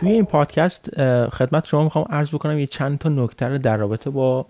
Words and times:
توی 0.00 0.12
این 0.12 0.24
پادکست 0.24 1.02
خدمت 1.28 1.66
شما 1.66 1.84
می‌خوام 1.84 2.04
عرض 2.10 2.28
بکنم 2.28 2.58
یه 2.58 2.66
چند 2.66 2.98
تا 2.98 3.08
نکته 3.08 3.58
در 3.58 3.76
رابطه 3.76 4.10
با 4.10 4.46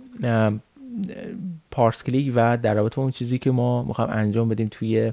پارس 1.71 2.03
کلیک 2.03 2.33
و 2.34 2.57
در 2.57 2.75
رابطه 2.75 2.96
با 2.96 3.03
اون 3.03 3.12
چیزی 3.12 3.39
که 3.39 3.51
ما 3.51 3.83
می‌خوام 3.83 4.09
انجام 4.12 4.48
بدیم 4.48 4.69
توی 4.71 5.12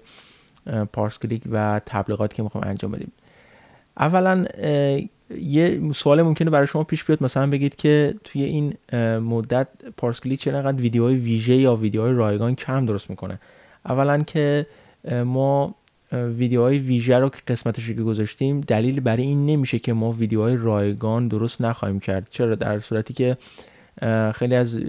پارس 0.94 1.20
کلیک 1.20 1.44
و 1.52 1.82
تبلیغاتی 1.86 2.36
که 2.36 2.44
می‌خوام 2.44 2.64
انجام 2.68 2.92
بدیم. 2.92 3.12
اولا 3.98 4.46
یه 5.42 5.92
سوال 5.94 6.21
ممکنه 6.21 6.50
برای 6.50 6.68
شما 6.68 6.84
پیش 6.84 7.04
بیاد. 7.04 7.24
مثلا 7.24 7.50
بگید 7.50 7.76
که 7.76 8.16
توی 8.24 8.44
این 8.44 8.74
مدت 9.20 9.68
پارس 9.97 10.19
کلیک 10.19 10.39
چرا 10.39 10.58
انقدر 10.58 10.82
ویدیوهای 10.82 11.16
ویژه 11.16 11.56
یا 11.56 11.75
ویدیوهای 11.75 12.14
رایگان 12.14 12.56
کم 12.56 12.86
درست 12.86 13.10
می‌کنه؟ 13.10 13.39
اولا 13.86 14.24
که 14.24 14.66
ما 15.25 15.75
ویدیوهای 16.11 16.78
ویژه 16.78 17.20
رو 17.20 17.29
که 17.29 17.38
قسمتش 17.47 17.88
که 17.88 17.93
گذاشتیم 17.93 18.61
دلیل 18.61 19.00
برای 19.00 19.24
این 19.24 19.46
نمیشه 19.46 19.79
که 19.79 19.93
ما 19.93 20.11
ویدیوهای 20.11 20.57
رایگان 20.57 21.28
درست 21.28 21.61
نخواهیم 21.61 22.00
کرد. 22.00 22.28
چرا؟ 22.30 22.56
در 22.56 22.80
صورتی 22.80 23.14
که 23.14 23.38
خیلی 24.36 24.56
از 24.56 24.80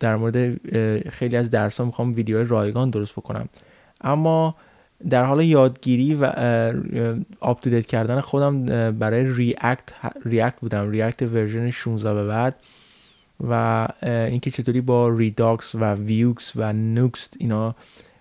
در 0.00 0.16
مورد 0.16 0.60
خیلی 1.08 1.36
از 1.36 1.50
درس 1.50 1.80
ها 1.80 1.86
می‌خوام 1.86 2.14
ویدیوهای 2.14 2.46
رایگان 2.46 2.90
درست 2.90 3.12
بکنم. 3.12 3.48
اما 4.00 4.54
در 5.10 5.24
حال 5.24 5.44
یادگیری 5.44 6.14
و 6.20 6.24
update 7.40 7.86
کردن 7.86 8.20
خودم 8.20 8.66
برای 8.90 9.32
React 9.32 9.82
React 10.24 10.60
بودم. 10.60 10.90
React 10.90 11.22
version 11.22 11.70
16 11.70 12.14
به 12.14 12.26
بعد. 12.26 12.54
و 13.48 13.88
اینکه 14.02 14.50
چطوری 14.50 14.80
با 14.80 15.08
Redux 15.08 15.74
و 15.74 15.94
Vuex 15.94 16.52
و 16.56 16.72
Nuxt 16.72 17.28
اینا 17.38 17.74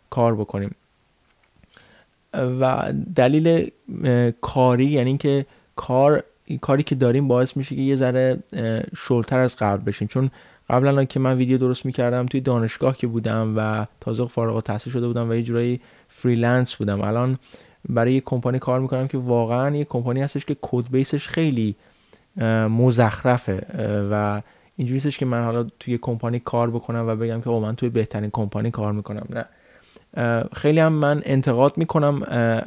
کار 0.09 0.35
بکنیم. 0.35 0.75
و 2.33 2.93
دلیل 3.15 3.69
کاری 4.41 4.85
یعنی 4.85 5.09
اینکه 5.09 5.45
کار 5.75 6.23
کاری 6.61 6.83
که 6.83 6.95
داریم 6.95 7.27
باعث 7.27 7.57
میشه 7.57 7.75
که 7.75 7.81
یه 7.81 7.95
ذره 7.95 8.39
شلتر 8.97 9.39
از 9.39 9.55
قبل 9.55 9.83
بشیم. 9.83 10.07
چون 10.07 10.31
قبلا 10.69 11.05
که 11.05 11.19
من 11.19 11.37
ویدیو 11.37 11.57
درست 11.57 11.85
می‌کردم 11.85 12.25
توی 12.25 12.41
دانشگاه 12.41 12.97
که 12.97 13.07
بودم 13.07 13.53
و 13.57 13.85
تازه 14.01 14.25
فارغ 14.25 14.55
التحصیل 14.55 14.93
شده 14.93 15.07
بودم 15.07 15.29
و 15.29 15.33
یه 15.33 15.43
جورایی 15.43 15.81
freelance 16.07 16.75
بودم. 16.75 17.01
الان 17.01 17.37
برای 17.89 18.13
یه 18.13 18.21
کمپانی 18.21 18.59
کار 18.59 18.79
می‌کنم 18.79 19.07
که 19.07 19.17
واقعا 19.17 19.75
یه 19.75 19.85
کمپانی 19.85 20.21
هستش 20.21 20.45
که 20.45 20.57
code 20.61 20.91
base 20.91 21.15
ش 21.15 21.27
خیلی 21.27 21.75
مزخرفه. 22.69 23.65
و 24.11 24.41
اینجوری 24.77 25.11
که 25.11 25.25
من 25.25 25.43
حالا 25.43 25.63
توی 25.79 25.97
کمپانی 25.97 26.39
کار 26.39 26.69
بکنم 26.69 27.07
و 27.07 27.15
بگم 27.15 27.41
که 27.41 27.49
من 27.49 27.75
توی 27.75 27.89
بهترین 27.89 28.29
کمپانی 28.33 28.71
کار 28.71 28.93
می‌کنم. 28.93 29.25
نه. 29.29 29.45
خیلی 30.55 30.79
هم 30.79 30.93
من 30.93 31.21
انتقاد 31.25 31.77
می‌کنم 31.77 32.21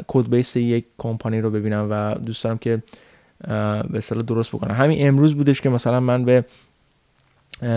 کد 0.06 0.30
بیس 0.30 0.56
یک 0.56 0.84
کمپانی 0.98 1.40
رو 1.40 1.50
ببینم 1.50 1.88
و 1.90 2.14
دوست 2.14 2.44
دارم 2.44 2.58
که 2.58 2.82
به 3.90 3.98
اصطلاح 3.98 4.22
درست 4.22 4.52
بکنم. 4.52 4.74
همین 4.74 5.08
امروز 5.08 5.34
بودش 5.34 5.60
که 5.60 5.68
مثلا 5.68 6.00
من 6.00 6.24
به 6.24 6.44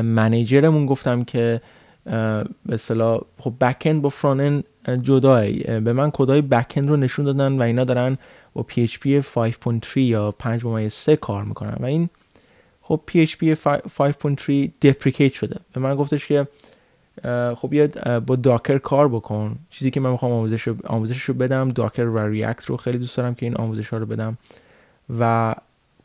منیجرمون 0.01 0.85
گفتم 0.85 1.23
که 1.23 1.61
به 2.05 2.45
اصطلاح 2.71 3.21
خب 3.39 3.53
بک 3.61 3.87
با 3.87 4.09
فرانت 4.09 4.63
جداه 5.01 5.51
به 5.79 5.93
من 5.93 6.11
کدای 6.11 6.41
بک 6.41 6.77
رو 6.77 6.97
نشون 6.97 7.25
دادن 7.25 7.57
و 7.57 7.61
اینا 7.61 7.83
دارن 7.83 8.17
با 8.53 8.65
PHP 8.69 9.23
5.3 9.85 9.97
یا 9.97 10.33
5.3 10.43 11.09
کار 11.15 11.43
می‌کنن. 11.43 11.77
و 11.79 11.85
این 11.85 12.09
خب 12.81 13.01
PHP 13.11 13.55
5.3 13.55 14.69
دپریکیت 14.81 15.33
شده. 15.33 15.59
به 15.73 15.79
من 15.79 15.95
گفتش 15.95 16.27
که 16.27 16.47
خب 17.55 17.73
یه 17.73 17.87
با 18.19 18.35
Docker 18.35 18.77
کار 18.77 19.07
بکن. 19.07 19.55
چیزی 19.69 19.91
که 19.91 19.99
من 19.99 20.11
می‌خوام 20.11 20.31
آموزش 20.31 20.67
آموزش 20.67 21.21
رو 21.21 21.33
بدم 21.33 21.69
Docker 21.69 22.05
و 22.05 22.19
React 22.19 22.65
رو 22.65 22.77
خیلی 22.77 22.97
دوست 22.97 23.17
دارم 23.17 23.35
که 23.35 23.45
این 23.45 23.55
آموزش 23.55 23.89
ها 23.89 23.97
رو 23.97 24.05
بدم. 24.05 24.37
و 25.19 25.55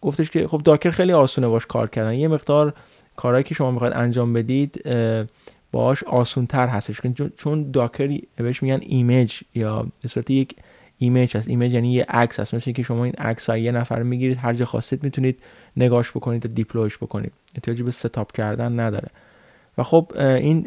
گفتش 0.01 0.31
که 0.31 0.49
خب 0.49 0.63
Docker 0.65 0.91
خیلی 0.91 1.13
آسونه 1.13 1.49
باش 1.49 1.67
کار 1.67 1.89
کردن. 1.89 2.15
یه 2.15 2.29
مقدار 2.29 2.75
کارهایی 3.17 3.45
که 3.45 3.55
شما 3.55 3.71
می‌خواید 3.71 3.95
انجام 3.95 4.33
بدید 4.33 4.83
باش 5.73 6.05
آسون 6.05 6.47
تر 6.47 6.69
هستش. 6.69 7.01
چون 7.37 7.71
Docker 7.71 8.19
بهش 8.37 8.63
میگن 8.63 8.81
image 8.83 9.41
یا 9.55 9.87
به 10.03 10.09
صورت 10.09 10.31
یک 10.31 10.57
image 10.99 11.37
هست. 11.37 11.49
image 11.49 11.75
یعنی 11.75 11.93
یه 11.93 12.07
عکس 12.09 12.41
هست. 12.41 12.55
مثل 12.55 12.73
که 12.73 12.83
شما 12.83 13.05
این 13.05 13.15
عکس 13.15 13.49
یه 13.49 13.73
نفر 13.73 14.03
می‌گیرید 14.03 14.39
هر 14.39 14.55
جا 14.55 14.65
خواستید 14.67 15.05
می‌تونید 15.05 15.43
نگاش 15.77 16.11
بکنید 16.11 16.47
و 16.47 16.49
deploy 16.49 16.85
ش 16.85 16.97
بکنید. 16.97 17.33
احتیاجی 17.55 17.83
به 17.83 17.91
setup 17.91 18.33
کردن 18.33 18.81
نداره. 18.81 19.09
و 19.79 19.83
خب 19.83 20.13
این 20.17 20.63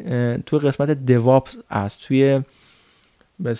توی 0.45 0.59
قسمت 0.59 1.05
دوابس 1.05 1.55
است. 1.69 1.99
توی 2.07 2.41
به 3.39 3.55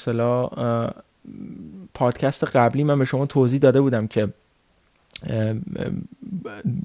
پادکست 1.93 2.43
قبلی 2.43 2.83
من 2.83 2.99
به 2.99 3.05
شما 3.05 3.25
توضیح 3.25 3.59
داده 3.59 3.81
بودم 3.81 4.07
که 4.07 4.27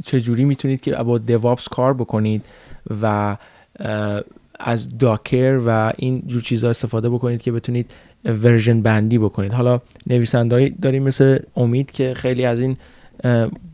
چجوری 0.04 0.44
می‌تونید 0.44 0.80
که 0.80 0.94
با 0.94 1.18
دوابس 1.18 1.68
کار 1.68 1.94
بکنید 1.94 2.44
و 3.02 3.36
از 4.60 4.98
داکر 4.98 5.60
و 5.66 5.92
این 5.96 6.22
جور 6.26 6.42
چیزها 6.42 6.70
استفاده 6.70 7.10
بکنید 7.10 7.42
که 7.42 7.52
بتونید 7.52 7.90
ورژن 8.24 8.82
بندی 8.82 9.18
بکنید. 9.18 9.52
حالا 9.52 9.80
نویسندهایی 10.06 10.70
داریم 10.70 11.02
مثل 11.02 11.38
امید 11.56 11.90
که 11.90 12.14
خیلی 12.14 12.44
از 12.44 12.60
این 12.60 12.76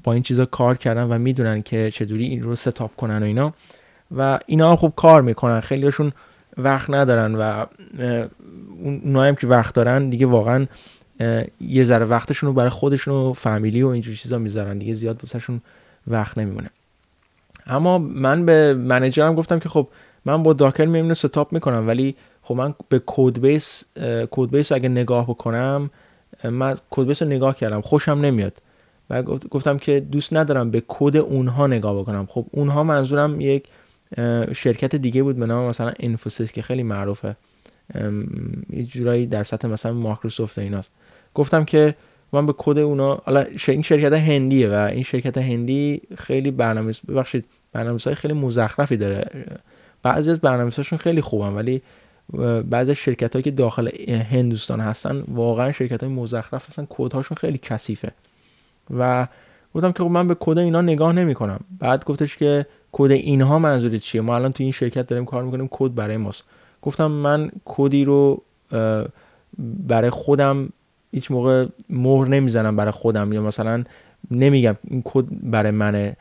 با 0.03 0.13
این 0.13 0.23
چیزا 0.23 0.47
کار 0.47 0.77
کردن 0.77 1.03
و 1.03 1.19
می‌دونن 1.19 1.63
که 1.63 1.91
چجوری 1.91 2.25
این 2.25 2.43
رو 2.43 2.57
ستاپ 2.57 2.97
کنن 2.97 3.23
و 3.23 3.27
اینا. 3.27 3.55
و 4.19 4.39
اینا 4.47 4.77
خوب 4.77 4.93
کار 4.97 5.23
می‌کنن. 5.23 5.61
خیلیشون 5.61 6.13
وقت 6.59 6.91
ندارن 6.91 7.35
و 7.35 7.67
اونایی 8.83 9.29
هم 9.29 9.35
که 9.35 9.47
وقت 9.47 9.75
دارن 9.75 10.11
دیگه 10.11 10.27
واقعا 10.27 10.67
یه 11.61 11.85
ذره 11.85 12.05
وقتشون 12.05 12.47
رو 12.47 12.53
برای 12.55 12.71
خودشون 12.71 13.15
و 13.15 13.33
فامیلی 13.33 13.83
و 13.83 13.89
اینجور 13.89 14.15
چیزا 14.15 14.39
می‌ذارن 14.39 14.79
دیگه 14.79 14.95
زیاد 14.95 15.21
واسهشون 15.23 15.61
وقت 16.07 16.39
نمیمونه. 16.39 16.71
اما 17.67 17.99
من 17.99 18.47
به 18.47 18.75
منیجرم 18.75 19.35
گفتم 19.35 19.59
که 19.59 19.69
خب 19.69 19.89
من 20.25 20.43
با 20.43 20.53
داکر 20.53 20.85
میمونه 20.85 21.15
ستاپ 21.15 21.53
می‌کنم 21.53 21.89
ولی 21.89 22.15
خب 22.43 22.55
من 22.55 22.75
به 22.89 23.03
کد 23.07 23.41
بیس 23.41 23.85
کد 24.31 24.51
بیس 24.51 24.73
اگه 24.73 24.89
نگاه 24.89 25.25
بکنم 25.25 25.91
من 26.45 26.77
code 26.91 27.07
base 27.07 27.23
رو 27.23 27.29
نگاه 27.29 27.57
کردم 27.57 27.81
خوشم 27.81 28.13
نمیاد. 28.13 28.53
و 29.11 29.23
گفتم 29.23 29.79
که 29.79 30.01
دوست 30.01 30.33
ندارم 30.33 30.71
به 30.71 30.83
کد 30.89 31.17
اونها 31.17 31.67
نگاه 31.67 31.99
بکنم. 31.99 32.29
خب 32.31 32.47
اونها 32.51 32.83
منظورم 32.83 33.41
یک 33.41 33.65
شرکت 34.55 34.95
دیگه 34.95 35.23
بود 35.23 35.37
به 35.37 35.47
نام 35.47 35.69
مثلا 35.69 35.93
Infosys 36.01 36.53
که 36.53 36.63
خیلی 36.63 36.83
معروفه. 36.83 37.37
یه 38.71 38.83
جورایی 38.85 39.27
در 39.27 39.45
سطح 39.45 39.69
مثلا 39.69 39.93
مایکروسافت 39.93 40.59
ایناست. 40.59 40.91
گفتم 41.35 41.65
که 41.65 41.95
من 42.33 42.47
به 42.47 42.55
کد 42.59 42.79
اونا 42.79 43.15
حالا 43.15 43.45
این 43.69 43.83
شرکت 43.83 44.13
هندیه 44.13 44.69
و 44.69 44.73
این 44.75 45.03
شرکت 45.03 45.39
هندی 45.39 46.03
خیلی 46.19 46.51
برنامه 46.51 46.93
ببخشید 47.09 47.45
برنامه‌های 47.73 48.15
خیلی 48.15 48.35
مزخرفی 48.35 48.97
داره. 48.97 49.31
بعضی 50.03 50.31
از 50.31 50.41
برنامه‌هاشون 50.41 50.99
خیلی 50.99 51.21
خوبن 51.21 51.49
ولی 51.49 51.83
بعضی 52.71 52.91
از 52.91 52.97
شرکت 52.97 53.43
که 53.43 53.51
داخل 53.51 53.89
هندوستان 54.09 54.81
هستن 54.81 55.25
واقعا 55.29 55.73
شرکت 55.73 56.03
های 56.03 56.13
مزخرف 56.13 56.69
هستن. 56.69 56.87
کدهاشون 56.91 57.37
خیلی 57.41 57.59
کثیفه. 57.59 58.13
و 58.97 59.27
گفتم 59.75 59.93
که 59.93 59.99
خب 59.99 60.11
من 60.11 60.29
به 60.29 60.37
کد 60.41 60.59
اینا 60.59 60.81
نگاه 60.81 61.13
نمی 61.13 61.35
کنم 61.35 61.61
بعد 61.79 62.05
گفتش 62.05 62.37
که 62.37 62.67
کد 62.97 63.11
اینها 63.11 63.59
منظور 63.59 63.99
چیه؟ 63.99 64.21
ما 64.21 64.35
الان 64.35 64.53
تو 64.53 64.63
این 64.63 64.73
شرکت 64.73 65.07
داریم 65.07 65.25
کار 65.25 65.43
می‌کنیم 65.43 65.69
کد 65.71 65.95
برای 65.95 66.17
ماست. 66.17 66.43
گفتم 66.83 67.07
من 67.07 67.51
کدی 67.65 68.05
رو 68.05 68.43
برای 69.89 70.11
خودم 70.11 70.69
هیچ 71.13 71.31
موقع 71.31 71.67
مهر 71.91 72.29
نمی‌زنم 72.29 72.77
برای 72.77 72.91
خودم 72.91 73.33
یا 73.33 73.43
مثلا 73.43 73.85
نمیگم 74.31 74.77
این 74.85 75.03
کد 75.05 75.25
برای 75.31 75.71
منه. 75.71 76.17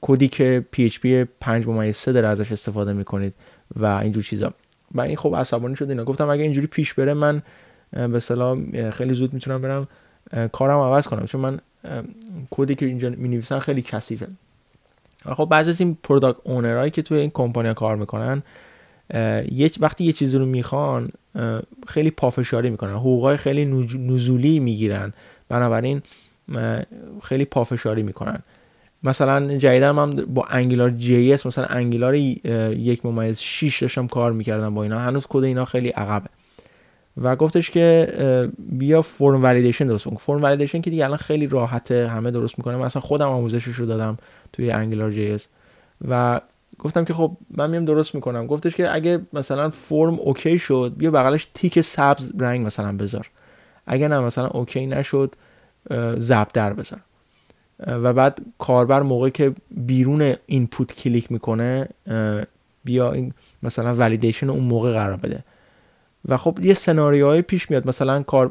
کدی 0.00 0.28
که 0.28 0.64
PHP 0.76 1.06
5 1.40 1.66
ممیز 1.66 1.96
3 1.96 2.12
داره 2.12 2.28
ازش 2.28 2.52
استفاده 2.52 2.92
می‌کنید 2.92 3.34
و 3.76 3.86
اینجور 3.86 4.22
چیزا. 4.22 4.52
و 4.94 5.00
این 5.00 5.16
خب 5.16 5.36
عصبانی 5.36 5.76
شد 5.76 5.90
اینا. 5.90 6.04
گفتم 6.04 6.30
اگه 6.30 6.42
اینجوری 6.42 6.66
پیش 6.66 6.94
بره 6.94 7.14
من 7.14 7.42
به 7.92 8.20
سلام 8.20 8.90
خیلی 8.90 9.14
زود 9.14 9.34
می‌تونم 9.34 9.62
برم 9.62 9.88
کارم 10.48 10.78
عوض 10.78 11.06
کنم. 11.06 11.26
چون 11.26 11.40
من 11.40 11.58
کدی 12.50 12.74
که 12.74 12.86
اینجا 12.86 13.10
می 13.10 13.28
نویسن 13.28 13.58
خیلی 13.58 13.82
کثیفه. 13.82 14.26
خب 15.24 15.48
بعضی 15.50 15.70
از 15.70 15.80
این 15.80 15.98
پروداکت 16.02 16.38
اونرهایی 16.44 16.90
که 16.90 17.02
توی 17.02 17.18
این 17.18 17.30
کمپانی 17.30 17.74
کار 17.74 17.96
می‌کنن 17.96 18.42
یه 19.52 19.70
وقتی 19.80 20.04
یه 20.04 20.12
چیزی 20.12 20.38
رو 20.38 20.46
می‌خوان 20.46 21.10
خیلی 21.88 22.10
پافشاری 22.10 22.70
می‌کنن 22.70 22.92
حقوقای 22.92 23.36
خیلی 23.36 23.64
نزولی 23.98 24.60
می‌گیرن 24.60 25.12
بنابراین 25.48 26.02
خیلی 27.22 27.44
پافشاری 27.44 28.02
می‌کنن. 28.02 28.38
مثلا 29.02 29.56
جدیدا 29.56 29.92
من 29.92 30.14
با 30.16 30.44
AngularJS 30.50 31.46
مثلا 31.46 31.64
Angular 31.64 32.14
یک 32.14 33.06
ممیز 33.06 33.38
6 33.38 33.82
داشتم 33.82 34.06
کار 34.06 34.32
می‌کردم 34.32 34.74
با 34.74 34.82
اینا. 34.82 34.98
هنوز 34.98 35.26
کد 35.28 35.44
اینا 35.44 35.64
خیلی 35.64 35.88
عقبه. 35.88 36.28
و 37.16 37.36
گفتش 37.36 37.70
که 37.70 38.08
بیا 38.58 39.02
form 39.02 39.42
validation 39.42 39.86
درست 39.86 40.04
کن 40.04 40.16
form 40.16 40.42
validation 40.42 40.80
که 40.80 40.90
دیگه 40.90 41.04
الان 41.04 41.16
خیلی 41.16 41.46
راحته 41.46 42.08
همه 42.08 42.30
درست 42.30 42.58
می‌کنه. 42.58 42.76
مثلا 42.76 43.02
خودم 43.02 43.28
آموزشش 43.28 43.74
رو 43.74 43.86
دادم. 43.86 44.18
توی 44.52 44.70
AngularJS 44.70 45.46
و 46.08 46.40
گفتم 46.78 47.04
که 47.04 47.14
خب 47.14 47.36
من 47.50 47.70
میام 47.70 47.84
درست 47.84 48.14
می‌کنم. 48.14 48.46
گفتش 48.46 48.76
که 48.76 48.94
اگه 48.94 49.20
مثلا 49.32 49.70
فرم 49.70 50.14
OK 50.14 50.58
شد 50.58 50.92
بیا 50.96 51.10
بغلش 51.10 51.48
تیک 51.54 51.80
سبز 51.80 52.32
رنگ 52.38 52.66
مثلا 52.66 52.96
بذار. 52.96 53.30
اگه 53.86 54.08
نه 54.08 54.20
مثلا 54.20 54.46
OK 54.46 54.86
نشد 54.86 55.34
ضربدر 56.16 56.72
بذار. 56.72 57.00
و 57.86 58.12
بعد 58.12 58.38
کاربر 58.58 59.02
موقعی 59.02 59.30
که 59.30 59.54
بیرون 59.70 60.34
input 60.46 60.92
کلیک 60.96 61.32
می‌کنه 61.32 61.88
بیا 62.84 63.12
این 63.12 63.32
مثلا 63.62 63.94
validation 63.94 64.50
اون 64.50 64.64
موقع 64.64 64.92
قرار 64.92 65.16
بده. 65.16 65.44
و 66.28 66.36
خب 66.36 66.58
یه 66.62 66.74
سناریوهای 66.74 67.42
پیش 67.42 67.70
میاد. 67.70 67.88
مثلا 67.88 68.22
کار 68.22 68.50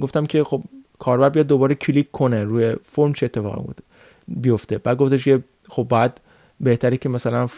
گفتم 0.00 0.26
که 0.26 0.44
خب 0.44 0.62
کاربر 0.98 1.28
بیاد 1.28 1.46
دوباره 1.46 1.74
کلیک 1.74 2.10
کنه 2.10 2.44
روی 2.44 2.76
فرم 2.84 3.12
چه 3.12 3.26
اتفاقی 3.26 3.62
بود. 3.62 3.82
بیفته. 4.30 4.78
بعد 4.78 4.96
گفتش 4.96 5.24
که 5.24 5.42
خب 5.68 5.86
بعد 5.90 6.20
بهتری 6.60 6.96
که 6.96 7.08
مثلا 7.08 7.48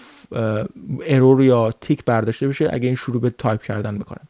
error 1.07 1.43
یا 1.43 1.71
تیک 1.81 2.05
برداشته 2.05 2.49
بشه 2.49 2.69
اگه 2.73 2.87
این 2.87 2.97
شروع 2.97 3.21
به 3.21 3.31
تایپ 3.31 3.63
کردن 3.63 3.99
بکنه. 3.99 4.21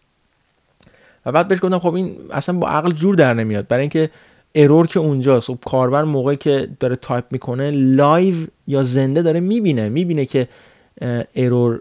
و 1.26 1.32
بعد 1.32 1.48
بهش 1.48 1.58
گفتم 1.62 1.78
خب 1.78 1.94
این 1.94 2.10
اصلا 2.32 2.58
با 2.58 2.68
عقل 2.68 2.92
جور 2.92 3.14
در 3.14 3.34
نمیاد. 3.34 3.68
برای 3.68 3.80
اینکه 3.80 4.10
error 4.54 4.86
که 4.86 5.00
اونجاست. 5.00 5.46
خب 5.46 5.58
کاربر 5.66 6.04
موقعی 6.04 6.36
که 6.36 6.68
داره 6.80 6.96
تایپ 6.96 7.24
می‌کنه 7.30 7.70
live 7.70 8.34
یا 8.66 8.82
زنده 8.82 9.22
داره 9.22 9.40
می‌بینه. 9.40 9.88
می‌بینه 9.88 10.24
که 10.24 10.48
error 11.36 11.80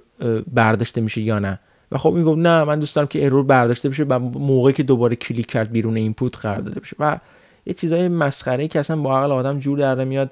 برداشته 0.54 1.02
میشه 1.02 1.22
یا 1.22 1.40
نه. 1.40 1.60
و 1.92 1.98
خب 1.98 2.14
این 2.14 2.42
نه 2.42 2.64
من 2.64 2.80
دوست 2.80 2.96
دارم 2.96 3.08
که 3.08 3.26
error 3.26 3.44
برداشته 3.44 3.90
بشه 3.90 4.04
و 4.04 4.20
موقعی 4.20 4.74
که 4.74 4.84
دوباره 4.84 5.16
کلیک 5.16 5.48
کرد 5.48 5.72
بیرون 5.72 5.98
input 5.98 6.38
قرار 6.38 6.62
داده 6.62 6.80
بشه. 6.80 6.96
و 7.00 7.18
یه 7.66 7.74
چیزای 7.74 8.08
مسخره 8.08 8.68
که 8.68 8.80
اصلا 8.80 8.96
با 8.96 9.20
عقل 9.20 9.32
آدم 9.32 9.60
جور 9.60 9.80
در 9.80 9.96
نمیاد. 9.96 10.32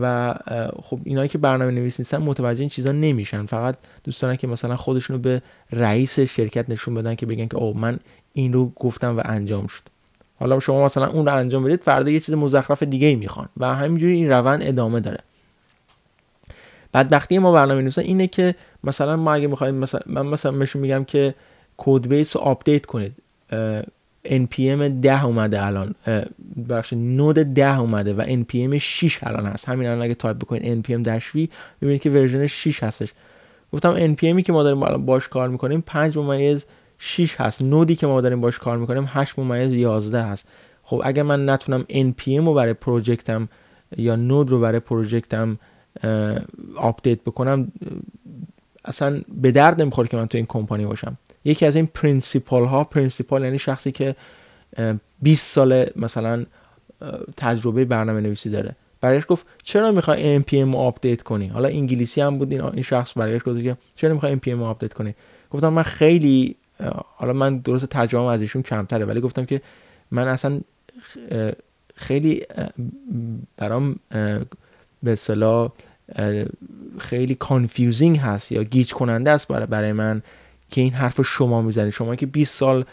و 0.00 0.34
خب 0.82 0.98
اینایی 1.04 1.28
که 1.28 1.38
برنامه 1.38 1.72
نویس 1.72 2.00
نیستن 2.00 2.18
متوجه 2.18 2.60
این 2.60 2.68
چیزا 2.68 2.92
نمیشن. 2.92 3.46
فقط 3.46 3.76
دوست 4.04 4.38
که 4.38 4.46
مثلا 4.46 4.76
خودشونو 4.76 5.18
به 5.18 5.42
رئیس 5.72 6.20
شرکت 6.20 6.70
نشون 6.70 6.94
بدن 6.94 7.14
که 7.14 7.26
بگن 7.26 7.46
که 7.46 7.56
او 7.56 7.78
من 7.78 7.98
این 8.32 8.52
رو 8.52 8.72
گفتم 8.76 9.16
و 9.16 9.22
انجام 9.24 9.66
شد. 9.66 9.82
حالا 10.40 10.60
شما 10.60 10.84
مثلا 10.84 11.06
اون 11.06 11.26
رو 11.26 11.34
انجام 11.34 11.64
بدید 11.64 11.82
فردا 11.82 12.10
یه 12.10 12.20
چیز 12.20 12.34
مزخرف 12.34 12.82
دیگه 12.82 13.06
ای 13.06 13.14
می‌خوان 13.14 13.48
و 13.56 13.74
همینجوری 13.74 14.12
این 14.12 14.30
روند 14.30 14.62
ادامه 14.62 15.00
داره. 15.00 15.18
بدبختی 16.94 17.38
ما 17.38 17.52
برنامه 17.52 17.80
نویسا 17.80 18.00
اینه 18.00 18.26
که 18.26 18.54
مثلا 18.84 19.16
ما 19.16 19.34
اگه 19.34 19.46
می‌خوایم 19.46 19.74
مثلا 19.74 20.00
من 20.06 20.26
مثلا 20.26 20.52
بهشون 20.52 20.82
میگم 20.82 21.04
که 21.04 21.34
code 21.76 22.08
base 22.08 22.36
رو 22.36 22.42
آپدیت 22.42 22.86
کنید. 22.86 23.12
npm 24.24 24.82
10 25.02 25.24
اومده 25.24 25.66
الان. 25.66 25.94
بخش 26.68 26.92
Node 26.92 27.38
10 27.38 27.80
اومده 27.80 28.14
و 28.14 28.42
npm 28.42 28.74
6 28.74 29.18
الان 29.22 29.46
هست. 29.46 29.68
همین 29.68 29.88
الان 29.88 30.02
اگه 30.02 30.14
تایپ 30.14 30.36
بکنید 30.38 30.84
npm 30.84 31.20
v 31.20 31.48
ببینید 31.82 32.02
که 32.02 32.10
version 32.10 32.46
6 32.46 32.82
هستش. 32.82 33.12
گفتم 33.72 34.14
npm 34.14 34.42
که 34.42 34.52
ما 34.52 34.62
داریم 34.62 35.04
باش 35.04 35.28
کار 35.28 35.48
می‌کنیم 35.48 35.80
5 35.80 36.16
ممیز 36.16 36.64
6 36.98 37.40
هست. 37.40 37.62
Node 37.62 37.89
ی 37.89 37.96
که 37.96 38.06
ما 38.06 38.20
داریم 38.20 38.40
باش 38.40 38.58
کار 38.58 38.78
می‌کنیم 38.78 39.04
8 39.08 39.38
ممیز 39.38 39.72
11 39.72 40.22
هست. 40.22 40.48
خب 40.82 41.02
اگه 41.04 41.22
من 41.22 41.48
نتونم 41.48 41.84
npm 41.90 42.44
رو 42.44 42.54
برای 42.54 42.72
project 42.72 43.39
م 43.39 43.48
یا 43.96 44.16
Node 44.16 44.50
رو 44.50 44.60
برای 44.60 44.80
project 44.80 45.48
م 45.48 45.58
آپدیت 46.76 47.20
بکنم 47.20 47.72
اصلا 48.84 49.20
به 49.42 49.50
درد 49.50 49.82
نمی‌خوره 49.82 50.08
که 50.08 50.16
من 50.16 50.26
تو 50.26 50.38
این 50.38 50.46
کمپانی 50.46 50.86
باشم. 50.86 51.18
یکی 51.44 51.66
از 51.66 51.76
این 51.76 51.86
principal 51.86 52.64
ها 52.64 52.84
principal 52.84 53.44
یعنی 53.44 53.58
شخصی 53.58 53.92
که 53.92 54.16
20 55.22 55.54
سال 55.54 55.86
مثلا 55.96 56.44
تجربه 57.36 57.84
برنامه 57.84 58.20
نویسی 58.20 58.50
داره. 58.50 58.76
برایش 59.00 59.24
گفت 59.28 59.46
چرا 59.62 59.92
می‌خوای 59.92 60.42
npm 60.42 60.52
رو 60.52 60.76
آپدیت 60.76 61.22
کنی؟ 61.22 61.46
حالا 61.48 61.68
انگلیسی 61.68 62.20
هم 62.20 62.38
بود 62.38 62.52
این 62.52 62.82
شخص 62.82 63.12
برایش 63.16 63.42
گفت 63.46 63.62
که 63.62 63.76
چرا 63.96 64.14
می‌خوای 64.14 64.36
npm 64.36 64.48
رو 64.48 64.64
آپدیت 64.64 64.92
کنی؟ 64.92 65.14
گفتم 65.50 65.68
من 65.68 65.82
خیلی 65.82 66.56
حالا 67.16 67.32
من 67.32 67.58
درست 67.58 67.86
تجربه 67.86 68.26
از 68.26 68.42
ایشون 68.42 68.62
کمتره 68.62 69.04
ولی 69.04 69.20
گفتم 69.20 69.44
که 69.44 69.60
من 70.10 70.28
اصلا 70.28 70.60
خیلی 71.94 72.42
برام 73.56 73.96
به 75.02 75.12
اصطلاح 75.12 75.70
خیلی 76.98 77.34
confusing 77.34 78.18
هست 78.18 78.52
یا 78.52 78.62
گیج 78.62 78.92
کننده 78.92 79.30
است 79.30 79.48
برای 79.48 79.92
من 79.92 80.22
که 80.70 80.80
این 80.80 80.92
حرف 80.92 81.22
شما 81.22 81.62
می‌زنید 81.62 81.92
شما 81.92 82.16
که 82.16 82.26
20 82.26 82.58
سال 82.58 82.84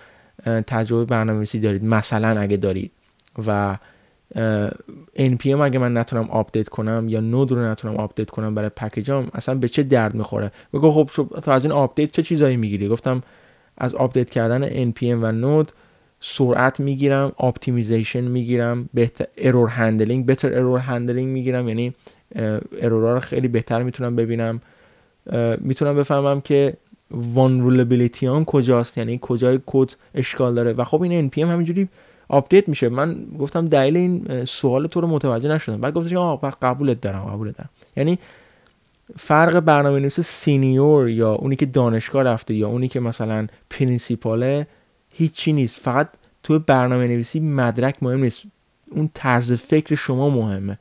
تجربه 0.68 1.06
برنامه‌نویسی 1.06 1.60
دارید 1.60 1.84
مثلا 1.84 2.42
اگه 2.42 2.58
دارید. 2.58 2.92
و 3.48 3.78
npm 5.18 5.60
اگه 5.62 5.80
من 5.80 5.98
نتونم 5.98 6.30
آپدیت 6.30 6.70
کنم 6.70 7.06
یا 7.10 7.20
Node 7.20 7.52
رو 7.52 7.66
نتونم 7.72 7.98
آپدیت 7.98 8.30
کنم 8.30 8.56
برای 8.56 8.70
package 8.70 9.20
ام 9.21 9.28
اصلا 9.34 9.56
به 9.56 9.68
چه 9.68 9.84
درد 9.84 10.16
می‌خوره؟ 10.16 10.52
بگو 10.74 10.92
خب 10.92 11.10
تو 11.42 11.52
از 11.52 11.64
این 11.66 11.72
آپدیت 11.72 12.12
چه 12.12 12.24
چیزایی 12.24 12.58
می‌گیری؟ 12.58 12.88
گفتم 12.88 13.24
از 13.78 13.96
آپدیت 13.96 14.30
کردن 14.30 14.92
npm 14.92 15.04
و 15.04 15.32
Node 15.32 15.72
سرعت 16.22 16.80
می‌گیرم 16.80 17.32
optimization 17.40 18.22
می‌گیرم 18.22 18.90
بهتر 18.94 19.26
error 19.38 19.70
handling 19.70 20.26
بهتر 20.26 20.58
error 20.58 20.80
handling 20.80 21.28
می‌گیرم. 21.34 21.68
یعنی 21.68 21.94
error 22.82 23.08
ا 23.08 23.14
رو 23.14 23.20
خیلی 23.20 23.48
بهتر 23.48 23.84
می‌تونم 23.84 24.16
ببینم. 24.16 24.62
می‌تونم 25.58 25.96
بفهمم 25.96 26.42
که 26.42 26.74
vulnerability 27.12 28.24
هم 28.24 28.46
کجاست؟ 28.46 28.98
یعنی 28.98 29.20
کجای 29.22 29.60
کد 29.66 29.90
اشکال 30.16 30.56
داره؟ 30.56 30.74
و 30.74 30.84
خب 30.84 31.02
این 31.02 31.30
npm 31.30 31.38
همینجوری 31.38 31.88
آپدیت 32.28 32.70
میشه. 32.70 32.90
من 32.90 33.16
گفتم 33.40 33.68
دلیل 33.68 33.98
این 33.98 34.46
سوال 34.46 34.88
تو 34.88 35.02
رو 35.02 35.08
متوجه 35.08 35.50
نشدم. 35.50 35.82
بعد 35.82 35.94
گفتش 35.94 36.14
آقا 36.14 36.50
قبولت 36.62 37.02
دارم 37.02 37.20
قبولت 37.20 37.58
دارم. 37.58 37.70
یعنی 37.98 38.20
فرق 39.18 39.60
برنامه 39.60 40.00
نویس 40.00 40.20
senior 40.20 41.10
یا 41.10 41.34
اونی 41.34 41.56
که 41.56 41.66
دانشگاه 41.66 42.24
رفته 42.24 42.54
یا 42.54 42.68
اونی 42.68 42.88
که 42.88 43.00
مثلا 43.00 43.48
principal 43.70 44.58
ه 44.58 44.68
هیچی 45.12 45.54
نیست. 45.54 45.80
فقط 45.80 46.10
تو 46.44 46.60
برنامه 46.60 47.08
نویسی 47.08 47.40
مدرک 47.40 48.04
مهم 48.04 48.24
نیست. 48.24 48.42
اون 48.92 49.10
طرز 49.14 49.54
فکر 49.54 49.96
شما 49.96 50.30
مهمه. 50.30 50.78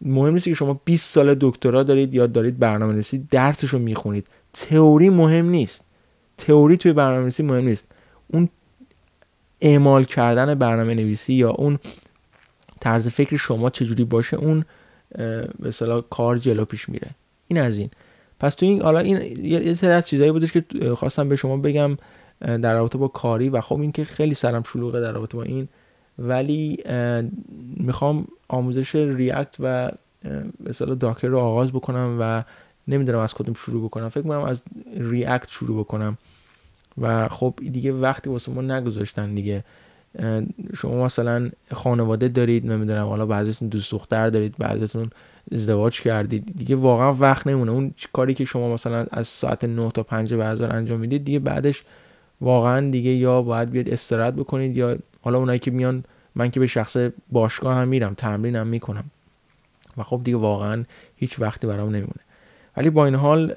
مهم 0.00 0.34
نیست 0.34 0.44
که 0.44 0.54
شما 0.54 0.80
20 0.84 1.14
سال 1.14 1.36
دکترا 1.40 1.82
دارید 1.82 2.14
یا 2.14 2.26
دارید 2.26 2.58
برنامه 2.58 2.92
نویسی 2.92 3.26
درسش 3.30 3.68
رو 3.68 3.78
می‌خونید. 3.78 4.26
تئوری 4.54 5.10
مهم 5.10 5.46
نیست. 5.46 5.84
تئوری 6.38 6.76
توی 6.76 6.92
برنامه 6.92 7.20
نویسی 7.20 7.42
مهم 7.42 7.64
نیست. 7.64 7.86
اون 8.28 8.48
اعمال 9.60 10.04
کردن 10.04 10.54
برنامه 10.54 10.94
نویسی 10.94 11.34
یا 11.34 11.50
اون 11.50 11.78
طرز 12.80 13.08
فکر 13.08 13.36
شما 13.36 13.70
چجوری 13.70 14.04
باشه 14.04 14.36
اون 14.36 14.64
به 15.58 16.02
کار 16.10 16.38
جلو 16.38 16.64
پیش 16.64 16.88
میره. 16.88 17.10
این 17.48 17.58
از 17.58 17.78
این. 17.78 17.90
پس 18.40 18.54
تو 18.54 18.66
این 18.66 18.82
حالا 18.82 18.98
این 18.98 19.46
یه 19.46 19.74
سری 19.74 19.90
از 19.90 20.06
چیزایی 20.06 20.32
بودش 20.32 20.52
که 20.52 20.64
خواستم 20.94 21.28
به 21.28 21.36
شما 21.36 21.56
بگم 21.56 21.96
در 22.40 22.74
رابطه 22.74 22.98
با 22.98 23.08
کاری 23.08 23.48
و 23.48 23.60
خب 23.60 23.80
این 23.80 23.92
که 23.92 24.04
خیلی 24.04 24.34
سرم 24.34 24.62
شلوغه 24.62 25.00
در 25.00 25.12
رابطه 25.12 25.36
با 25.36 25.42
این 25.42 25.68
ولی 26.18 26.78
می‌خوام 27.76 28.26
آموزش 28.48 28.94
ریاکت 28.94 29.56
و 29.60 29.90
مثلا 30.60 30.94
داکر 30.94 31.28
رو 31.28 31.38
آغاز 31.38 31.72
بکنم 31.72 32.16
و 32.20 32.44
نمی‌دونم 32.88 33.18
از 33.18 33.34
کدوم 33.34 33.54
شروع 33.54 33.84
بکنم. 33.84 34.08
فکر 34.08 34.22
کنم 34.22 34.40
از 34.40 34.60
ریاکت 34.96 35.48
شروع 35.48 35.80
بکنم. 35.80 36.18
و 37.00 37.28
خب 37.28 37.54
دیگه 37.72 37.92
وقتی 37.92 38.30
واسه 38.30 38.52
ما 38.52 38.62
نگذاشتن 38.62 39.34
دیگه 39.34 39.64
شما 40.76 41.04
مثلا 41.04 41.50
خانواده 41.72 42.28
دارید 42.28 42.66
نمی‌دونم 42.66 43.06
حالا 43.06 43.26
بعضیتون 43.26 43.68
دوست 43.68 43.92
دختر 43.92 44.30
دارید 44.30 44.54
بعضیتون 44.58 45.10
ازدواج 45.52 46.00
کردید. 46.00 46.52
دیگه 46.56 46.76
واقعا 46.76 47.12
وقت 47.12 47.46
نمونه 47.46 47.70
اون 47.70 47.94
کاری 48.12 48.34
که 48.34 48.44
شما 48.44 48.74
مثلا 48.74 49.06
از 49.10 49.28
ساعت 49.28 49.64
9 49.64 49.90
تا 49.90 50.02
5 50.02 50.34
بعد 50.34 50.62
انجام 50.62 51.00
می‌دید 51.00 51.24
دیگه 51.24 51.38
بعدش 51.38 51.82
واقعا 52.40 52.90
دیگه 52.90 53.10
یا 53.10 53.42
باید 53.42 53.70
بیاد 53.70 53.88
استراحت 53.88 54.34
بکنید 54.34 54.76
یا 54.76 54.98
حالا 55.22 55.38
اونایی 55.38 55.58
که 55.58 55.70
میان 55.70 56.04
من 56.34 56.50
که 56.50 56.60
به 56.60 56.66
شخص 56.66 56.96
باشگاه 57.32 57.76
هم 57.76 57.88
میرم 57.88 58.14
تمرینم 58.14 58.66
می‌کنم. 58.66 59.04
و 59.96 60.02
خب 60.02 60.20
دیگه 60.24 60.36
واقعا 60.36 60.84
هیچ 61.16 61.40
وقتی 61.40 61.66
برام 61.66 61.88
نمیمونه. 61.88 62.20
ولی 62.76 62.90
با 62.90 63.04
این 63.04 63.14
حال 63.14 63.54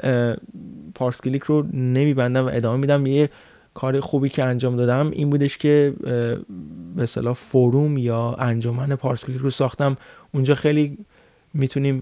پارس 0.96 1.22
کلیک 1.22 1.44
رو 1.44 1.68
نمیبندم 1.74 2.46
و 2.46 2.50
ادامه 2.54 2.78
میدم. 2.78 3.08
یه 3.08 3.30
کار 3.74 4.00
خوبی 4.00 4.30
که 4.30 4.44
انجام 4.44 4.76
دادم 4.76 5.12
این 5.12 5.30
بودش 5.30 5.58
که 5.58 5.94
به 6.96 7.04
اصطلاح 7.04 7.34
فروم 7.34 7.98
یا 7.98 8.36
انجمن 8.40 8.96
پارس 8.96 9.26
کلیک 9.26 9.42
رو 9.42 9.50
ساختم. 9.50 9.98
اونجا 10.34 10.56
خیلی 10.56 10.98
می‌تونیم 11.54 12.00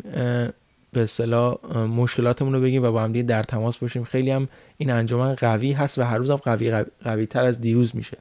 به 0.94 1.02
اصطلاح 1.02 1.58
مشکلاتمون 1.76 2.54
رو 2.54 2.62
بگیم 2.62 2.84
و 2.84 2.92
با 2.92 3.04
هم 3.04 3.12
در 3.12 3.44
تماس 3.44 3.78
باشیم. 3.78 4.04
خیلی 4.04 4.32
هم 4.32 4.48
این 4.78 4.92
انجمن 4.92 5.36
قوی 5.36 5.72
هست 5.72 5.98
و 5.98 6.04
هر 6.04 6.18
روزم 6.18 6.36
قوی, 6.36 6.72
قوی, 6.72 6.86
قوی 7.04 7.26
تر 7.26 7.46
از 7.46 7.62
دیروز 7.62 7.96
میشه. 7.96 8.18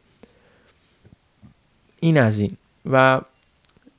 این 2.01 2.19
از 2.19 2.39
این. 2.39 2.57
و 2.91 3.21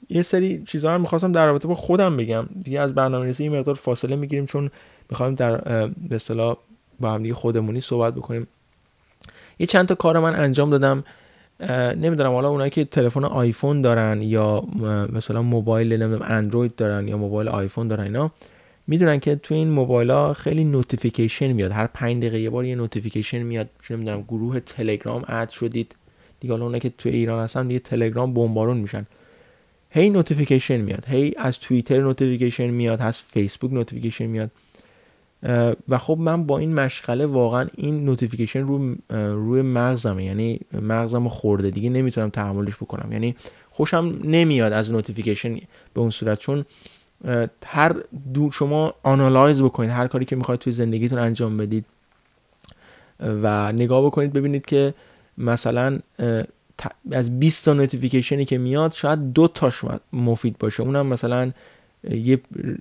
یه 0.09 0.21
سری 0.21 0.63
چیزها 0.67 0.95
رو 0.95 1.01
می‌خواستم 1.01 1.31
در 1.31 1.45
رابطه 1.45 1.67
با 1.67 1.75
خودم 1.75 2.17
بگم. 2.17 2.45
دیگه 2.63 2.79
از 2.79 2.93
برنامه 2.93 3.25
ریزی 3.25 3.43
این 3.43 3.57
مقدار 3.57 3.75
فاصله 3.75 4.15
می‌گیریم 4.15 4.45
چون 4.45 4.71
می‌خوایم 5.09 5.35
در 5.35 5.57
به 5.88 6.15
اصطلاح 6.15 6.57
با 7.00 7.12
هم 7.12 7.24
دیگه 7.24 7.33
خودمونی 7.33 7.81
صحبت 7.81 8.15
بکنیم. 8.15 8.47
یه 9.59 9.67
چند 9.67 9.88
تا 9.88 9.95
کار 9.95 10.19
من 10.19 10.35
انجام 10.35 10.69
دادم. 10.69 11.03
نمی‌دونم 11.97 12.31
حالا 12.31 12.50
اونایی 12.50 12.71
که 12.71 12.85
تلفن 12.85 13.24
آیفون 13.24 13.81
دارن 13.81 14.21
یا 14.21 14.63
مثلا 15.13 15.41
موبایل 15.41 15.93
نمی‌دونم 15.93 16.25
اندروید 16.29 16.75
دارن 16.75 17.07
یا 17.07 17.17
موبایل 17.17 17.47
آیفون 17.50 17.88
دارن 17.88 18.03
اینا 18.03 18.31
می‌دونن 18.88 19.19
که 19.19 19.35
تو 19.35 19.53
این 19.53 19.69
موبایل 19.69 20.12
ها 20.12 20.33
خیلی 20.33 20.63
notification 20.63 21.51
میاد. 21.51 21.71
هر 21.71 21.88
پنج 21.88 22.17
دقیقه 22.17 22.39
یه 22.39 22.50
بار 22.50 22.65
یه 22.65 22.75
notification 22.75 23.41
میاد. 23.41 23.69
چون 23.81 23.97
نمی‌دونم 23.97 24.21
گروه 24.21 24.59
تلگرام 24.59 25.24
add 25.27 25.50
شدید. 25.50 25.95
دیگه 26.39 26.53
حالا 26.53 26.65
اونایی 26.65 26.81
که 26.81 26.91
تو 26.97 27.09
ایران 27.09 27.43
هستن 27.43 27.67
دیگه 27.67 27.79
تلگرام 27.79 28.33
بمبارون 28.33 28.77
میشن. 28.77 29.05
هی 29.96 30.10
notification 30.10 30.77
میاد 30.78 31.06
هی 31.08 31.34
از 31.38 31.60
توییتر 31.60 32.02
notification 32.01 32.67
میاد 32.68 33.02
از 33.02 33.18
فیسبوک 33.18 33.74
notification 33.74 34.25
میاد. 34.25 34.52
و 35.90 35.98
خب 35.98 36.18
من 36.20 36.46
با 36.46 36.58
این 36.58 36.74
مشغله 36.74 37.25
واقعا 37.25 37.68
این 37.78 38.06
notification 38.05 38.62
رو 38.62 38.96
روی 39.10 39.62
مغزمه 39.62 40.24
یعنی 40.24 40.60
مغزمو 40.82 41.30
خورده 41.30 41.70
دیگه 41.70 41.90
نمی‌تونم 41.90 42.30
تحملش 42.30 42.75
بکنم. 42.75 43.12
یعنی 43.12 43.36
خوشم 43.70 44.20
نمیاد 44.24 44.74
از 44.74 44.92
notification 44.91 45.53
به 45.94 46.02
اون 46.02 46.10
صورت 46.10 46.40
چون 46.40 46.66
هر 47.66 47.96
دو 48.34 48.52
شما 48.52 48.94
analyze 49.03 49.62
بکنید 49.62 49.92
هر 49.92 50.08
کاری 50.08 50.25
که 50.25 50.36
می‌خواید 50.36 50.62
توی 50.62 50.74
زندگیتون 50.74 51.20
انجام 51.20 51.58
بدید. 51.58 51.86
و 53.20 53.72
نگاه 53.72 54.06
بکنید 54.06 54.34
ببینید 54.34 54.66
که 54.66 54.94
مثلا 55.38 56.00
از 57.12 57.39
20 57.39 57.65
تا 57.65 57.74
notification 57.74 58.40
ی 58.40 58.46
که 58.46 58.58
میاد 58.58 58.94
شاید 58.94 59.34
دو 59.34 59.48
تاش 59.48 59.82
مفید 60.13 60.58
باشه. 60.58 60.84
اونم 60.84 61.08
مثلا 61.08 61.51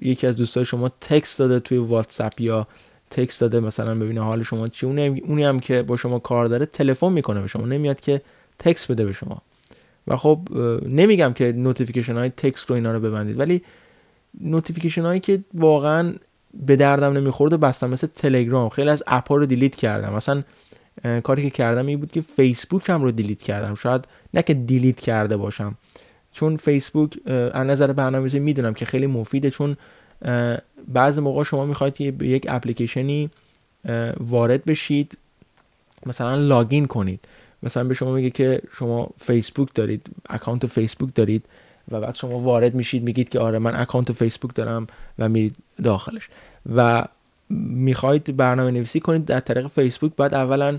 یکی 0.03 0.27
از 0.27 0.37
دوستای 0.37 0.65
شما 0.65 0.89
text 0.89 1.39
داده 1.39 1.61
توی 1.61 1.79
واتساپ 1.79 2.41
یا 2.41 2.67
text 3.11 3.41
داده 3.41 3.61
مثلا 3.61 3.95
ببینه 3.95 4.21
حال 4.21 4.43
شما 4.43 4.69
چی. 4.69 4.87
اونی 4.87 5.45
هم 5.45 5.61
که 5.61 5.83
با 5.83 5.97
شما 5.97 6.19
کار 6.19 6.47
داره 6.47 6.67
تلفن 6.67 7.13
می‌کنه 7.13 7.41
به 7.41 7.47
شما. 7.47 7.67
نمیاد 7.67 8.01
که 8.01 8.23
text 8.59 8.93
بده 8.93 9.05
به 9.05 9.13
شما. 9.13 9.43
و 10.07 10.17
خب 10.17 10.39
نمیگم 10.89 11.33
که 11.33 11.53
notification 11.53 12.15
های 12.15 12.29
text 12.29 12.67
رو 12.71 12.75
اینا 12.75 12.93
رو 12.93 13.01
ببندید 13.01 13.39
ولی 13.39 13.63
notification 14.41 15.03
هایی 15.03 15.21
که 15.21 15.41
واقعا 15.55 16.13
به 16.67 16.77
دردم 16.77 17.13
نمی‌خورد 17.13 17.61
بستم 17.61 17.91
مثل 17.91 18.07
تلگرام 18.15 18.69
خیلی 18.69 18.91
از 18.91 19.03
اپ 19.07 19.33
رو 19.33 19.47
delete 19.47 19.77
کردم. 19.77 20.13
مثلا 20.15 20.43
کاری 21.23 21.43
که 21.43 21.51
کردم 21.51 21.87
این 21.87 21.99
بود 22.01 22.13
که 22.13 22.21
فیسبوک 22.21 22.91
هم 22.91 23.03
رو 23.03 23.11
delete 23.11 23.43
کردم. 23.43 23.75
شاید 23.75 24.05
نه 24.35 24.43
که 24.43 24.55
delete 24.55 25.01
کرده 25.01 25.37
باشم. 25.37 25.75
چون 26.33 26.57
فیسبوک 26.57 27.29
از 27.29 27.67
نظر 27.67 27.93
برنامه‌ریزی 27.93 28.39
می‌دونم 28.39 28.75
که 28.75 28.85
خیلی 28.85 29.07
مفیده 29.07 29.51
چون 29.51 29.77
بعضی 30.89 31.21
موقع 31.21 31.43
شما 31.43 31.67
می‌خواید 31.67 32.19
به 32.19 32.29
یک 32.29 32.47
اپلیکیشنی 32.49 33.31
وارد 34.21 34.65
بشید 34.65 35.19
مثلا 36.07 36.35
login 36.35 36.87
کنید. 36.87 37.21
مثلا 37.63 37.85
به 37.85 37.95
شما 37.95 38.13
میگه 38.13 38.31
که 38.31 38.61
شما 38.79 39.09
فیسبوک 39.21 39.69
دارید 39.75 40.07
اکانت 40.29 40.67
فیسبوک 40.67 41.15
دارید 41.15 41.45
و 41.91 42.01
بعد 42.01 42.15
شما 42.15 42.39
وارد 42.39 42.75
میشید 42.75 43.03
میگید 43.03 43.29
که 43.29 43.41
آره 43.41 43.59
من 43.59 43.75
اکانت 43.75 44.13
فیسبوک 44.13 44.55
دارم 44.55 44.87
و 45.19 45.29
میرید 45.29 45.57
داخلش. 45.85 46.29
و 46.77 47.05
می‌خواید 47.51 48.37
برنامه 48.37 48.71
نویسی 48.71 49.01
کنید 49.01 49.25
در 49.25 49.41
طریق 49.41 49.67
فیسبوک 49.67 50.13
بعد 50.17 50.35
اولا 50.35 50.79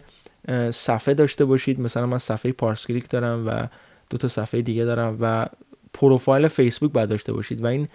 صفحه 0.72 1.14
داشته 1.14 1.46
باشید. 1.46 1.80
مثلا 1.80 2.06
من 2.06 2.18
صفحه 2.18 2.52
پارس 2.52 2.71
کلیک 2.71 3.10
دارم 3.10 3.48
و 3.48 3.68
دو 4.10 4.18
تا 4.18 4.28
صفحه 4.28 4.62
دیگه 4.62 4.86
دارم 4.86 5.18
و 5.22 5.46
پروفایل 5.94 6.48
فیسبوک 6.48 6.92
باید 6.92 7.10
داشته 7.10 7.34
باشید 7.34 7.64
و 7.64 7.66
این 7.66 7.88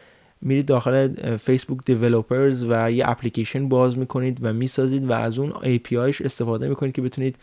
میرید 0.42 0.66
داخل 0.66 1.36
Facebook 1.36 1.78
Developers 1.86 2.64
و 2.68 2.92
یه 2.92 3.08
اپلیکیشن 3.08 3.68
باز 3.68 3.98
می‌کنید 3.98 4.38
و 4.42 4.52
می‌سازید 4.52 5.10
و 5.10 5.12
از 5.12 5.38
اون 5.38 5.50
API 5.50 5.92
ش 5.92 6.20
استفاده 6.20 6.68
می‌کنید 6.68 6.94
که 6.94 7.02
بتونید 7.02 7.36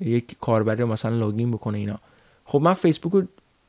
یک 0.00 0.36
کاربری 0.40 0.84
مثلا 0.84 1.18
login 1.18 1.50
بکنه 1.50 1.78
اینا. 1.78 1.98
خب 2.44 2.60
من 2.60 2.72
فیسبوک 2.72 3.12
رو 3.12 3.22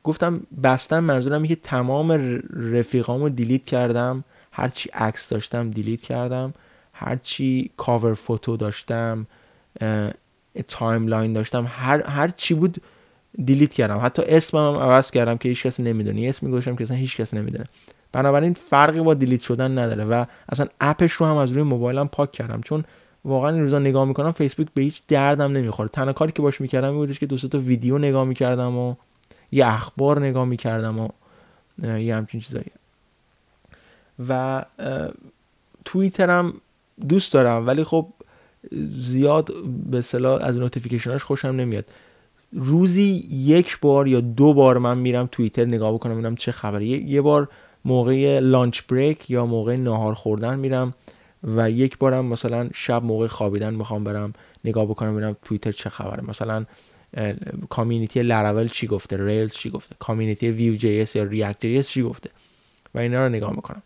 گفتم 0.04 0.40
بستم 0.62 1.00
منظورم 1.00 1.42
اینه 1.42 1.48
که 1.48 1.60
تمام 1.62 2.40
رفیقامو 2.56 3.28
delete 3.28 3.64
کردم. 3.64 4.24
هرچی 4.52 4.90
عکس 4.94 5.28
داشتم 5.28 5.70
delete 5.70 6.00
کردم. 6.00 6.54
هرچی 6.96 7.70
cover 7.76 8.14
photo 8.14 8.56
داشتم 8.56 9.26
timeline 10.68 11.32
داشتم 11.32 11.66
هر 11.68 12.06
هر 12.06 12.28
چی 12.28 12.54
بود 12.54 12.82
delete 13.44 13.72
کردم. 13.72 14.00
حتی 14.02 14.22
اسمم 14.22 14.74
هم 14.74 14.80
عوض 14.80 15.10
کردم 15.10 15.36
که 15.36 15.48
هیچ 15.48 15.66
کس 15.66 15.80
نمی‌دونه 15.80 16.28
اسم 16.28 16.50
گذاشتم 16.50 16.76
که 16.76 16.84
اصلا 16.84 16.96
هیچ 16.96 17.16
کس 17.16 17.34
نمی‌دونه. 17.34 17.64
بنابراین 18.12 18.54
فرقی 18.54 19.00
با 19.00 19.14
delete 19.14 19.40
شدن 19.40 19.78
نداره 19.78 20.04
و 20.04 20.24
اصلا 20.48 20.66
اپش 20.80 21.12
رو 21.12 21.26
هم 21.26 21.36
از 21.36 21.50
روی 21.50 21.62
موبایلم 21.62 22.08
پاک 22.08 22.32
کردم. 22.32 22.60
چون 22.60 22.84
واقعا 23.24 23.50
این 23.50 23.62
روزا 23.62 23.78
نگاه 23.78 24.04
می‌کنم 24.04 24.32
فیسبوک 24.32 24.66
به 24.74 24.82
هیچ 24.82 25.02
دردم 25.08 25.52
نمی‌خوره. 25.52 25.88
تنها 25.88 26.12
کاری 26.12 26.32
که 26.32 26.42
باش 26.42 26.60
می‌کردم 26.60 26.88
این 26.88 26.96
بودش 26.96 27.18
که 27.18 27.26
دو 27.26 27.36
تا 27.36 27.58
ویدیو 27.58 27.98
نگاه 27.98 28.24
می‌کردم 28.24 28.76
و 28.76 28.94
یه 29.52 29.66
اخبار 29.66 30.20
نگاه 30.20 30.44
می‌کردم 30.44 30.98
و 30.98 31.08
یه 31.98 32.16
همچین 32.16 32.40
چیزایی. 32.40 32.70
و 34.28 34.64
توییترم 35.84 36.52
دوست 37.08 37.32
دارم 37.32 37.66
ولی 37.66 37.84
خب 37.84 38.06
زیاد 38.98 39.52
به 39.90 40.00
صلاح 40.00 40.42
از 40.42 40.56
نوتیفیکیشناش 40.56 41.24
خوشم 41.24 41.48
نمیاد. 41.48 41.84
روزی 42.52 43.28
یک 43.30 43.80
بار 43.80 44.08
یا 44.08 44.20
دو 44.20 44.52
بار 44.52 44.78
من 44.78 44.98
میرم 44.98 45.28
توییتر 45.32 45.64
نگاه 45.64 45.94
بکنم 45.94 46.12
ببینم 46.14 46.36
چه 46.36 46.52
خبره. 46.52 46.86
یه 46.86 47.20
بار 47.20 47.48
موقع 47.84 48.40
لانچ 48.40 48.80
بریک 48.88 49.30
یا 49.30 49.46
موقع 49.46 49.76
ناهار 49.76 50.14
خوردن 50.14 50.58
میرم 50.58 50.94
و 51.42 51.70
یک 51.70 51.98
بارم 51.98 52.24
مثلا 52.26 52.68
شب 52.74 53.04
موقع 53.04 53.26
خوابیدن 53.26 53.74
می‌خوام 53.74 54.04
برم 54.04 54.32
نگاه 54.64 54.84
بکنم 54.84 55.16
ببینم 55.16 55.36
توییتر 55.42 55.72
چه 55.72 55.90
خبره. 55.90 56.24
مثلا 56.28 56.64
community 57.68 58.22
Laravel 58.22 58.68
چی 58.68 58.86
گفته 58.86 59.24
Rails 59.24 59.52
چی 59.52 59.70
گفته 59.70 59.94
community 59.98 60.50
Vue 60.50 60.76
JS 60.76 61.16
یا 61.16 61.22
React 61.22 61.60
JS 61.60 61.88
چی 61.88 62.02
گفته 62.02 62.30
و 62.94 62.98
اینا 62.98 63.26
رو 63.26 63.32
نگاه 63.32 63.50
می‌کنم. 63.50 63.82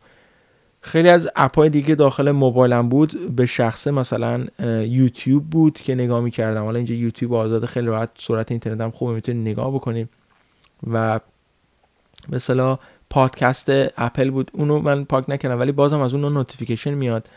خیلی 0.88 1.08
از 1.08 1.30
اپای 1.36 1.70
دیگه 1.70 1.94
داخل 1.94 2.30
موبایلم 2.30 2.88
بود. 2.88 3.36
به 3.36 3.46
شخصه 3.46 3.90
مثلا 3.90 4.44
یوتیوب 4.82 5.50
بود 5.50 5.74
که 5.74 5.94
نگاه 5.94 6.20
می‌کردم. 6.20 6.64
حالا 6.64 6.76
اینجا 6.76 6.94
یوتیوب 6.94 7.34
آزاد 7.34 7.64
خیلی 7.64 7.86
راحت 7.86 8.10
سرعت 8.18 8.50
اینترنت 8.50 8.80
هم 8.80 8.90
خوبه 8.90 9.12
می‌تونید 9.12 9.48
نگاه 9.48 9.74
بکنید 9.74 10.08
و 10.90 11.20
مثلا 12.28 12.78
پادکست 13.10 13.66
اپل 13.96 14.30
بود. 14.30 14.50
اونو 14.54 14.78
من 14.78 15.04
پاک 15.04 15.30
نکردم 15.30 15.60
ولی 15.60 15.72
بازم 15.72 16.00
از 16.00 16.14
اون 16.14 16.32
notification 16.32 16.94
میاد. 16.94 17.28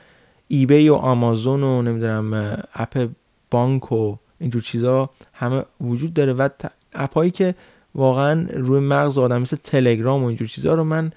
eBay 0.47 0.89
و 0.89 0.93
آمازون 0.93 1.63
و 1.63 1.81
نمی‌دونم 1.81 2.57
اپ 2.73 3.07
بانک 3.51 3.91
و 3.91 4.15
اینجور 4.39 4.61
چیزا 4.61 5.09
همه 5.33 5.63
وجود 5.81 6.13
داره. 6.13 6.33
و 6.33 6.49
اپایی 6.93 7.31
که 7.31 7.55
واقعا 7.95 8.47
روی 8.53 8.79
مغز 8.79 9.17
آدم 9.17 9.41
مثل 9.41 9.57
تلگرام 9.63 10.23
و 10.23 10.27
اینجور 10.27 10.47
چیزا 10.47 10.73
رو 10.73 10.83
من 10.83 11.11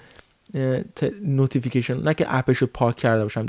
notification 1.25 2.03
نه 2.03 2.15
که 2.15 2.27
اپش 2.29 2.59
رو 2.59 2.67
پاک 2.67 2.97
کرده 2.97 3.23
باشم 3.23 3.47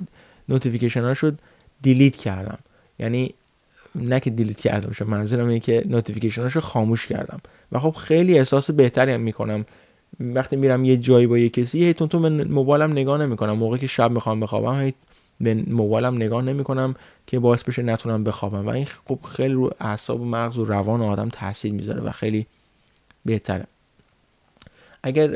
notification 0.49 1.01
هاشو 1.01 1.39
delete 1.81 2.15
کردم. 2.15 2.57
یعنی 2.99 3.33
نه 3.95 4.19
که 4.19 4.29
delete 4.29 4.59
کرده 4.59 4.87
باشم 4.87 5.05
منظورم 5.05 5.47
اینه 5.47 5.59
که 5.59 5.83
notification 5.85 6.49
رو 6.49 6.61
خاموش 6.61 7.07
کردم. 7.07 7.39
و 7.71 7.79
خب 7.79 7.91
خیلی 7.91 8.37
احساس 8.37 8.71
بهتری 8.71 9.11
هم 9.11 9.21
می‌کنم. 9.21 9.65
وقتی 10.19 10.55
میرم 10.55 10.85
یه 10.85 10.97
جایی 10.97 11.27
با 11.27 11.37
یه 11.37 11.49
کسی 11.49 11.83
هی 11.83 11.93
تون 11.93 12.21
به 12.21 12.43
موبایلم 12.43 12.91
نگاه 12.91 13.21
نمی‌کنم. 13.21 13.51
موقعی 13.51 13.79
که 13.79 13.87
شب 13.87 14.11
می‌خوام 14.11 14.39
بخوابم 14.39 14.81
هی 14.81 14.93
به 15.41 15.53
موبایلم 15.53 16.15
نگاه 16.15 16.41
نمی‌کنم 16.41 16.95
که 17.27 17.39
باعث 17.39 17.63
بشه 17.63 17.81
نتونم 17.81 18.23
بخوابم. 18.23 18.65
و 18.65 18.69
این 18.69 18.87
خب 19.07 19.19
خیلی 19.35 19.53
رو 19.53 19.71
اعصاب 19.79 20.21
و 20.21 20.25
مغز 20.25 20.57
و 20.57 20.65
روان 20.65 21.01
آدم 21.01 21.29
تاثیر 21.29 21.73
می‌ذاره 21.73 22.01
و 22.01 22.11
خیلی 22.11 22.47
بهتره. 23.25 23.67
اگر 25.03 25.27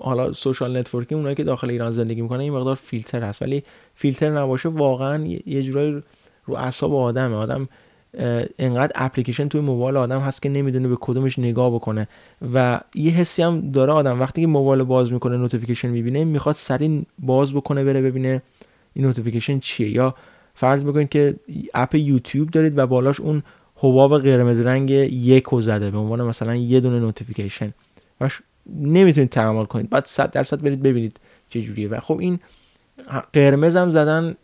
حالا 0.00 0.32
social 0.32 0.76
networking 0.76 1.18
اونایی 1.18 1.36
که 1.36 1.44
داخل 1.44 1.70
ایران 1.70 1.92
زندگی 1.92 2.22
می‌کنن 2.22 2.40
این 2.40 2.52
مقدار 2.52 2.74
فیلتر 2.74 3.22
هست 3.22 3.42
ولی 3.42 3.62
فیلتر 3.94 4.30
نباشه 4.30 4.68
واقعا 4.68 5.24
یه 5.46 5.62
جورایی 5.62 6.02
رو 6.44 6.54
اعصاب 6.54 6.94
آدمه. 6.94 7.36
آدم 7.36 7.68
انقدر 8.58 8.92
اپلیکیشن 8.94 9.48
توی 9.48 9.60
موبایل 9.60 9.96
آدم 9.96 10.18
هست 10.20 10.42
که 10.42 10.48
نمی‌دونه 10.48 10.88
به 10.88 10.96
کدومش 11.00 11.38
نگاه 11.38 11.74
بکنه. 11.74 12.08
و 12.54 12.80
یه 12.94 13.12
حسی 13.12 13.42
هم 13.42 13.70
داره 13.70 13.92
آدم 13.92 14.20
وقتی 14.20 14.40
که 14.40 14.46
موبایل 14.46 14.82
باز 14.82 15.12
می‌کنه 15.12 15.36
notification 15.36 15.88
می‌بینه 15.88 16.24
می‌خواد 16.24 16.56
سریع 16.56 17.06
باز 17.18 17.52
بکنه 17.52 17.84
بره 17.84 18.02
ببینه 18.02 18.42
این 18.94 19.04
notification 19.04 19.58
چیه. 19.58 19.90
یا 19.90 20.14
فرض 20.54 20.84
بکنید 20.84 21.08
که 21.08 21.34
اپ 21.74 21.94
یوتیوب 21.94 22.50
دارید 22.50 22.78
و 22.78 22.86
بالاش 22.86 23.20
اون 23.20 23.42
حباب 23.76 24.22
قرمز 24.22 24.60
رنگ 24.60 24.90
یک 24.90 25.44
زده 25.60 25.90
به 25.90 25.98
عنوان 25.98 26.22
مثلا 26.22 26.56
یه 26.56 26.80
دونه 26.80 26.98
notification 26.98 27.74
و 28.20 28.28
نمی‌تونید 28.66 29.30
تحمل 29.30 29.64
کنید. 29.64 29.90
بعد 29.90 30.04
100 30.04 30.30
درصد 30.30 30.62
برید 30.62 30.82
ببینید 30.82 31.16
چه 31.48 31.62
جوریه 31.62 31.88
و 31.88 32.00
خب 32.00 32.18
این 32.18 32.40
قرمز 33.32 33.76
هم 33.76 33.90
زدن 33.90 34.36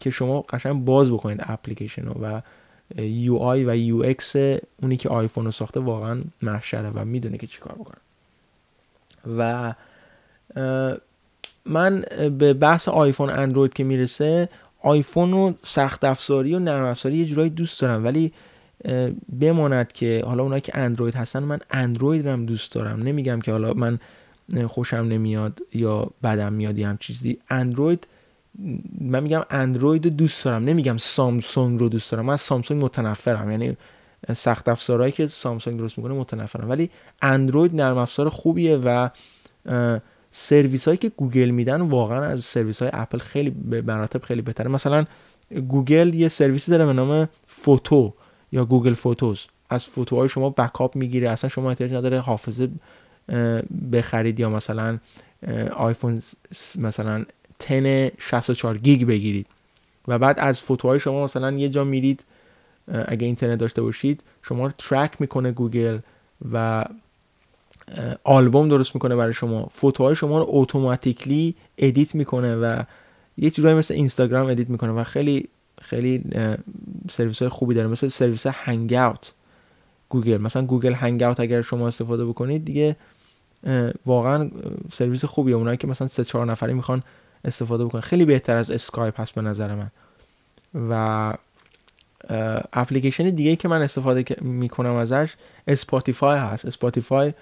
که 0.00 0.10
شما 0.10 0.40
قشنگ 0.40 0.84
باز 0.84 1.10
بکنید 1.10 1.40
اپلیکیشن 1.42 2.02
رو 2.02 2.12
و 2.22 2.40
UI 3.02 3.64
و 3.64 3.76
UX 3.76 4.36
اونی 4.82 4.96
که 4.96 5.08
آیفون 5.08 5.44
رو 5.44 5.50
ساخته 5.50 5.80
واقعا 5.80 6.22
محشره 6.42 6.90
و 6.90 7.04
می‌دونه 7.04 7.38
که 7.38 7.46
چیکار 7.46 7.72
بکنه. 7.72 7.96
و 9.38 9.74
من 11.64 12.04
به 12.38 12.54
بحث 12.54 12.88
آیفون 12.88 13.30
اندروید 13.30 13.72
که 13.72 13.84
می‌رسه 13.84 14.48
آیفون 14.82 15.32
و 15.32 15.52
سخت 15.62 16.04
افزاری 16.04 16.54
و 16.54 16.58
نرم 16.58 16.84
افزاری 16.84 17.16
یه 17.16 17.24
جورایی 17.24 17.50
دوست 17.50 17.80
دارم. 17.80 18.04
ولی 18.04 18.32
بماند 19.40 19.92
که 19.92 20.22
حالا 20.26 20.42
اونایی 20.42 20.60
که 20.60 20.78
اندروید 20.78 21.14
هستن 21.14 21.42
من 21.42 21.58
اندروید 21.70 22.26
هم 22.26 22.46
دوست 22.46 22.72
دارم. 22.72 23.02
نمیگم 23.02 23.40
که 23.40 23.52
حالا 23.52 23.74
من 23.74 23.98
خوشم 24.66 24.96
نمیاد 24.96 25.60
یا 25.72 26.10
بدم 26.22 26.52
میاد 26.52 26.78
یا 26.78 26.88
هم 26.88 26.96
چیزی. 26.96 27.38
اندروید 27.50 28.06
من 29.00 29.22
میگم 29.22 29.42
اندروید 29.50 30.04
رو 30.04 30.10
دوست 30.10 30.44
دارم. 30.44 30.62
نمیگم 30.62 30.96
سامسونگ 30.96 31.80
رو 31.80 31.88
دوست 31.88 32.12
دارم. 32.12 32.24
من 32.24 32.36
سامسونگ 32.36 32.84
متنفرم. 32.84 33.50
یعنی 33.50 33.76
سخت 34.36 34.68
افزارهایی 34.68 35.12
که 35.12 35.26
سامسونگ 35.26 35.78
درست 35.78 35.98
می‌کنه 35.98 36.14
متنفرم. 36.14 36.70
ولی 36.70 36.90
اندروید 37.22 37.74
نرم 37.74 37.98
افزار 37.98 38.28
خوبیه 38.28 38.76
و 38.76 39.08
سرویس 40.30 40.84
هایی 40.84 40.98
که 40.98 41.08
گوگل 41.08 41.50
میدن 41.50 41.80
واقعا 41.80 42.24
از 42.24 42.44
سرویس 42.44 42.82
های 42.82 42.90
اپل 42.94 43.18
خیلی 43.18 43.50
به 43.50 43.82
مراتب 43.82 44.22
خیلی 44.22 44.42
بهتره. 44.42 44.68
مثلا 44.68 45.04
گوگل 45.68 46.14
یه 46.14 46.28
سرویسی 46.28 46.70
داره 46.70 46.86
به 46.86 46.92
نام 46.92 47.28
Photo. 47.46 48.14
یا 48.52 48.64
Google 48.64 48.94
Photos. 48.94 49.44
از 49.70 49.84
photo 49.84 50.15
های 50.15 50.28
شما 50.28 50.50
backup 50.50 50.96
می‌گیره. 50.96 51.30
اصلا 51.30 51.50
شما 51.50 51.70
احتیاج 51.70 51.92
نداره 51.92 52.18
حافظه 52.18 52.68
بخرید 53.92 54.40
یا 54.40 54.50
مثلا 54.50 54.98
آیفون 55.76 56.22
مثلا 56.78 57.24
10 57.68 58.12
64 58.18 58.78
گیگ 58.78 59.06
بگیرید. 59.06 59.46
و 60.08 60.18
بعد 60.18 60.38
از 60.38 60.60
photo 60.60 60.89
های 60.89 61.00
شما 61.00 61.24
مثلا 61.24 61.50
یه 61.50 61.68
جا 61.68 61.84
میرید 61.84 62.24
اگه 63.04 63.26
اینترنت 63.26 63.58
داشته 63.58 63.82
باشید 63.82 64.22
شما 64.42 64.66
رو 64.66 64.72
track 64.78 65.20
می‌کنه 65.20 65.52
گوگل 65.52 65.98
و 66.52 66.84
آلبوم 68.24 68.68
درست 68.68 68.94
می‌کنه 68.94 69.16
برای 69.16 69.34
شما. 69.34 69.68
photo 69.72 70.03
های 70.03 70.16
شما 70.16 70.38
رو 70.38 70.46
automatically 70.48 71.54
edit 71.78 72.14
می‌کنه 72.14 72.56
و 72.56 72.82
یه 73.38 73.50
جورایی 73.50 73.76
مثل 73.78 73.94
اینستاگرام 73.94 74.46
edit 74.46 74.70
می‌کنه 74.70 74.92
و 74.92 75.04
خیلی 75.04 75.48
خیلی 75.80 76.24
سرویس 77.10 77.38
های 77.38 77.48
خوبی 77.48 77.74
داره. 77.74 77.88
مثل 77.88 78.08
سرویس 78.08 78.46
Hangout 78.46 79.32
گوگل. 80.08 80.36
مثلا 80.36 80.66
Google 80.66 80.92
Hangout 80.92 81.40
اگر 81.40 81.62
شما 81.62 81.88
استفاده 81.88 82.24
بکنید 82.24 82.64
دیگه 82.64 82.96
واقعا 84.06 84.50
سرویس 84.92 85.24
خوبیه. 85.24 85.54
اونایی 85.54 85.76
که 85.76 85.86
مثلا 85.86 86.08
سه 86.08 86.24
چهار 86.24 86.46
نفری 86.46 86.72
می‌خوان 86.72 87.02
استفاده 87.44 87.84
بکنن. 87.84 88.00
خیلی 88.00 88.24
بهتر 88.24 88.56
از 88.56 88.70
اسکایپ 88.70 89.20
هست 89.20 89.34
به 89.34 89.42
نظر 89.42 89.74
من. 89.74 89.90
و 90.90 91.34
اپلیکیشن 92.72 93.30
دیگه 93.30 93.56
که 93.56 93.68
من 93.68 93.82
استفاده 93.82 94.24
می‌کنم 94.40 94.94
ازش 94.94 95.34
Spotify 95.66 96.38
هست. 96.38 96.64
Spotify 96.64 97.32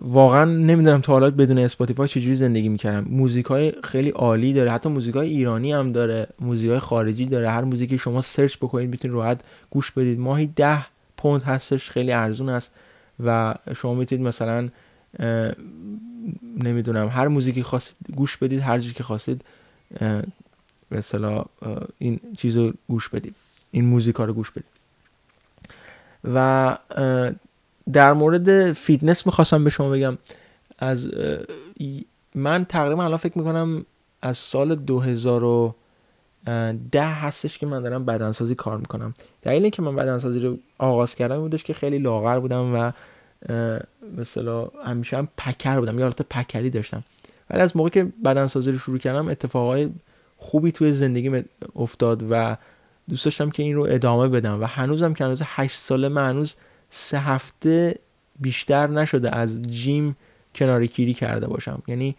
واقعا 0.00 0.44
نمی‌دونم 0.44 1.00
تا 1.00 1.12
حالا 1.12 1.30
بدون 1.30 1.58
Spotify 1.58 2.08
چجوری 2.08 2.34
زندگی 2.34 2.68
می‌کردم. 2.68 3.06
موزیک 3.10 3.46
های 3.46 3.72
خیلی 3.84 4.10
عالی 4.10 4.52
داره. 4.52 4.70
حتی 4.70 4.88
موزیک 4.88 5.14
های 5.14 5.28
ایرانی 5.28 5.72
هم 5.72 5.92
داره. 5.92 6.26
موزیک 6.40 6.70
های 6.70 6.78
خارجی 6.78 7.26
داره. 7.26 7.50
هر 7.50 7.60
موزیکی 7.64 7.98
شما 7.98 8.22
search 8.22 8.56
بکنید 8.56 8.90
می‌تونید 8.90 9.16
راحت 9.16 9.40
گوش 9.70 9.90
بدید. 9.90 10.18
ماهی 10.20 10.46
ده 10.46 10.86
پوند 11.16 11.42
هستش. 11.42 11.90
خیلی 11.90 12.12
ارزون 12.12 12.48
است. 12.48 12.70
و 13.24 13.54
شما 13.76 13.94
می‌تونید 13.94 14.26
مثلا 14.26 14.68
نمی‌دونم 16.56 17.08
هر 17.08 17.28
موزیکی 17.28 17.62
خواستید 17.62 17.96
گوش 18.16 18.36
بدید 18.36 18.60
هر 18.60 18.78
چیزی 18.78 18.94
که 18.94 19.02
خواستید 19.02 19.44
اصطلاح 20.92 21.44
این 21.98 22.20
چیز 22.36 22.56
رو 22.56 22.72
گوش 22.88 23.08
بدید. 23.08 23.34
این 23.70 23.84
موزیکا 23.84 24.24
رو 24.24 24.32
گوش 24.32 24.50
بدید. 24.50 24.64
و 26.24 26.78
در 27.92 28.12
مورد 28.12 28.72
فیتنس 28.72 29.26
می‌خواستم 29.26 29.64
به 29.64 29.70
شما 29.70 29.90
بگم. 29.90 30.18
از 30.78 31.08
من 32.34 32.64
تقریبا 32.64 33.04
الان 33.04 33.16
فکر 33.16 33.38
می‌کنم 33.38 33.86
از 34.22 34.38
سال 34.38 34.74
2010 34.74 37.04
هستش 37.04 37.58
که 37.58 37.66
من 37.66 37.82
دارم 37.82 38.04
بدنسازی 38.04 38.54
کار 38.54 38.78
می‌کنم. 38.78 39.14
دلیل 39.42 39.70
که 39.70 39.82
من 39.82 39.96
بدنسازی 39.96 40.40
رو 40.40 40.58
آغاز 40.78 41.14
کردم 41.14 41.40
بودش 41.40 41.64
که 41.64 41.74
خیلی 41.74 41.98
لاغر 41.98 42.40
بودم 42.40 42.74
و 42.74 42.92
مثلا 44.18 44.68
همیشه 44.84 45.16
هم 45.16 45.28
پکر 45.38 45.80
بودم. 45.80 45.98
یه 45.98 46.04
حالت 46.04 46.22
پکری 46.22 46.70
داشتم. 46.70 47.04
ولی 47.50 47.60
از 47.60 47.76
موقع 47.76 47.88
که 47.88 48.12
بدنسازی 48.24 48.72
رو 48.72 48.78
شروع 48.78 48.98
کردم 48.98 49.28
اتفاقای 49.28 49.88
خوبی 50.38 50.72
توی 50.72 50.92
زندگی 50.92 51.44
افتاد 51.76 52.24
و 52.30 52.56
دوست 53.08 53.24
داشتم 53.24 53.50
که 53.50 53.62
این 53.62 53.74
رو 53.74 53.86
ادامه 53.90 54.28
بدم 54.28 54.60
و 54.60 54.64
هنوزم 54.64 55.14
که 55.14 55.24
هنوز 55.24 55.42
8 55.44 55.78
ساله 55.78 56.08
من 56.08 56.28
هنوز 56.28 56.54
سه 56.94 57.18
هفته 57.18 57.98
بیشتر 58.40 58.86
نشده 58.86 59.36
از 59.36 59.62
جیم 59.62 60.16
کناری 60.54 60.88
کیری 60.88 61.14
کرده 61.14 61.46
باشم. 61.46 61.82
یعنی 61.86 62.16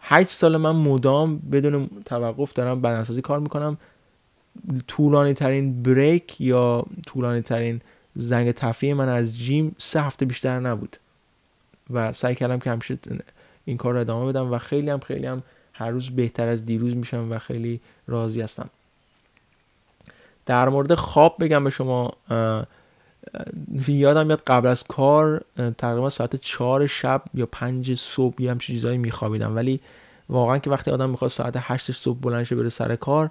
هشت 0.00 0.30
سال 0.30 0.56
من 0.56 0.70
مدام 0.70 1.38
بدون 1.38 1.90
توقف 2.04 2.52
دارم 2.52 2.80
بدنسازی 2.80 3.22
کار 3.22 3.40
می‌کنم. 3.40 3.78
طولانی 4.86 5.34
ترین 5.34 5.82
بریک 5.82 6.40
یا 6.40 6.86
طولانی 7.06 7.40
ترین 7.40 7.80
زنگ 8.16 8.52
تفریح 8.52 8.94
من 8.94 9.08
از 9.08 9.36
جیم 9.36 9.76
سه 9.78 10.02
هفته 10.02 10.26
بیشتر 10.26 10.60
نبود. 10.60 10.96
و 11.90 12.12
سعی 12.12 12.34
کردم 12.34 12.58
که 12.58 12.70
همیشه 12.70 12.98
این 13.64 13.76
کار 13.76 13.94
رو 13.94 14.00
ادامه 14.00 14.32
بدم 14.32 14.52
و 14.52 14.58
خیلی 14.58 14.90
هم 14.90 15.00
خیلی 15.00 15.26
هم 15.26 15.42
هر 15.72 15.90
روز 15.90 16.10
بهتر 16.10 16.48
از 16.48 16.66
دیروز 16.66 16.96
میشم 16.96 17.32
و 17.32 17.38
خیلی 17.38 17.80
راضی 18.06 18.40
هستم. 18.40 18.70
در 20.46 20.68
مورد 20.68 20.94
خواب 20.94 21.36
بگم 21.40 21.64
به 21.64 21.70
شما 21.70 22.12
یادم 23.88 24.26
میاد 24.26 24.42
قبل 24.46 24.66
از 24.66 24.84
کار 24.84 25.44
تقریبا 25.78 26.10
ساعت 26.10 26.36
چهار 26.36 26.86
شب 26.86 27.22
یا 27.34 27.46
پنج 27.46 27.94
صبح 27.94 28.42
یه 28.42 28.50
همچین 28.50 28.76
چیزایی 28.76 28.98
میخوابیدم. 28.98 29.56
ولی 29.56 29.80
واقعا 30.28 30.58
که 30.58 30.70
وقتی 30.70 30.90
آدم 30.90 31.10
می‌خواد 31.10 31.30
ساعت 31.30 31.54
هشت 31.56 31.92
صبح 31.92 32.18
بلند 32.18 32.48
بره 32.48 32.68
سر 32.68 32.96
کار 32.96 33.30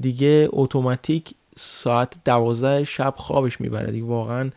دیگه 0.00 0.48
اتوماتیک 0.52 1.34
ساعت 1.56 2.14
دوازده 2.24 2.84
شب 2.84 3.14
خوابش 3.16 3.60
می‌بره. 3.60 3.92
دیگه 3.92 4.06
واقعا 4.06 4.50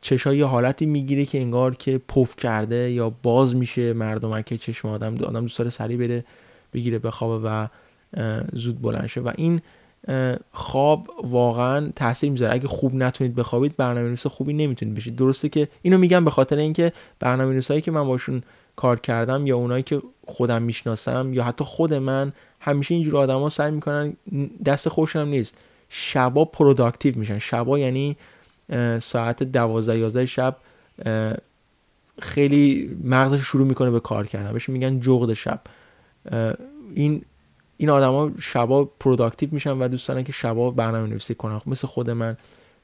چشای 0.00 0.38
یه 0.38 0.44
حالتی 0.44 0.86
می‌گیره 0.86 1.24
که 1.24 1.40
انگار 1.40 1.74
که 1.74 1.98
پف 2.08 2.36
کرده 2.36 2.90
یا 2.90 3.10
باز 3.10 3.54
میشه 3.54 3.92
مردم. 3.92 4.42
که 4.42 4.58
چشم 4.58 4.88
آدم 4.88 5.14
آدم 5.14 5.40
دوست 5.40 5.58
داره 5.58 5.70
سریع 5.70 5.96
بره 5.96 6.24
بگیره 6.72 6.98
بخوابه 6.98 7.48
و 7.48 7.66
زود 8.52 8.82
بلند 8.82 9.06
شه. 9.06 9.20
و 9.20 9.32
این 9.36 9.60
خواب 10.52 11.10
واقعا 11.22 11.92
تاثیر 11.96 12.30
می‌ذاره. 12.30 12.54
اگه 12.54 12.68
خوب 12.68 12.94
نتونید 12.94 13.34
بخوابید 13.34 13.76
برنامه 13.76 14.06
نویس 14.06 14.26
خوبی 14.26 14.52
نمی‌تونید 14.52 14.94
بشید. 14.94 15.16
درسته 15.16 15.48
که 15.48 15.68
اینو 15.82 15.98
میگم 15.98 16.24
به 16.24 16.30
خاطر 16.30 16.56
اینکه 16.56 16.92
برنامه 17.20 17.52
نویسایی 17.52 17.80
که 17.80 17.90
من 17.90 18.04
باشون 18.04 18.42
کار 18.76 19.00
کردم 19.00 19.46
یا 19.46 19.56
اونایی 19.56 19.82
که 19.82 20.02
خودم 20.26 20.62
می‌شناسم 20.62 21.34
یا 21.34 21.44
حتی 21.44 21.64
خود 21.64 21.94
من 21.94 22.32
همیشه 22.60 22.94
اینجور 22.94 23.16
آدما 23.16 23.50
سعی 23.50 23.70
می‌کنن 23.70 24.16
دست 24.64 24.88
خوشم 24.88 25.28
نیست. 25.28 25.54
شبا 25.88 26.44
productive 26.44 27.18
میشن. 27.18 27.38
شبا 27.38 27.78
یعنی 27.78 28.16
ساعت 29.00 29.42
دوازده 29.42 29.98
یازده 29.98 30.26
شب 30.26 30.56
خیلی 32.22 32.96
مغزش 33.04 33.40
شروع 33.40 33.66
می‌کنه 33.66 33.90
به 33.90 34.00
کار 34.00 34.26
کردن. 34.26 34.52
بهش 34.52 34.68
میگن 34.68 35.00
جغد 35.00 35.32
شب. 35.32 35.60
این 36.94 37.22
این 37.76 37.90
آدما 37.90 38.30
شبا 38.40 38.84
productive 38.84 39.48
میشن 39.52 39.70
و 39.70 39.88
دوست 39.88 40.08
دارن 40.08 40.24
که 40.24 40.32
شبا 40.32 40.70
برنامه 40.70 41.08
نویسی 41.08 41.34
کنن. 41.34 41.58
خب 41.58 41.68
مثل 41.68 41.86
خود 41.86 42.10
من. 42.10 42.36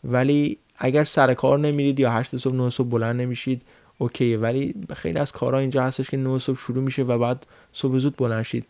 ولی 0.05 0.59
اگر 0.79 1.05
سر 1.05 1.35
کار 1.35 1.59
نمیرید 1.59 2.01
یا 2.01 2.11
8 2.11 2.37
صبح 2.37 2.55
9 2.55 2.71
صبح 2.71 2.89
بلند 2.89 3.21
نمیشید 3.21 3.63
okay 3.99 4.26
ه. 4.26 4.39
ولی 4.39 4.75
خیلی 4.95 5.19
از 5.19 5.33
کارها 5.33 5.61
اینجا 5.61 5.83
هستش 5.83 6.11
که 6.11 6.17
9 6.17 6.39
صبح 6.39 6.59
شروع 6.59 6.83
میشه 6.83 7.03
و 7.03 7.19
بعد 7.19 7.47
صبح 7.73 7.99
زود 7.99 8.17
بلند 8.17 8.43
شید. 8.43 8.67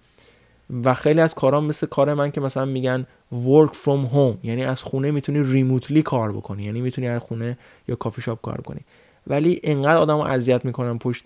و 0.85 0.95
خیلی 0.95 1.21
از 1.21 1.35
کارها 1.35 1.61
مثل 1.61 1.87
کار 1.87 2.15
من 2.15 2.31
که 2.31 2.41
مثلا 2.41 2.65
میگن 2.65 3.07
work 3.33 3.71
from 3.71 4.15
home. 4.15 4.45
یعنی 4.45 4.65
از 4.65 4.83
خونه 4.83 5.11
می‌تونی 5.11 5.43
remotely 5.43 6.03
کار 6.03 6.33
بکنی. 6.33 6.63
یعنی 6.63 6.81
می‌تونی 6.81 7.09
از 7.09 7.21
خونه 7.21 7.59
یا 7.89 7.95
کافی 7.97 8.23
شاپ 8.23 8.41
کار 8.41 8.61
کنی. 8.61 8.81
ولی 9.27 9.61
انقدر 9.63 9.97
آدم 9.97 10.17
رو 10.17 10.23
اذیت 10.23 10.65
می‌کنن 10.65 10.99
پشت 10.99 11.25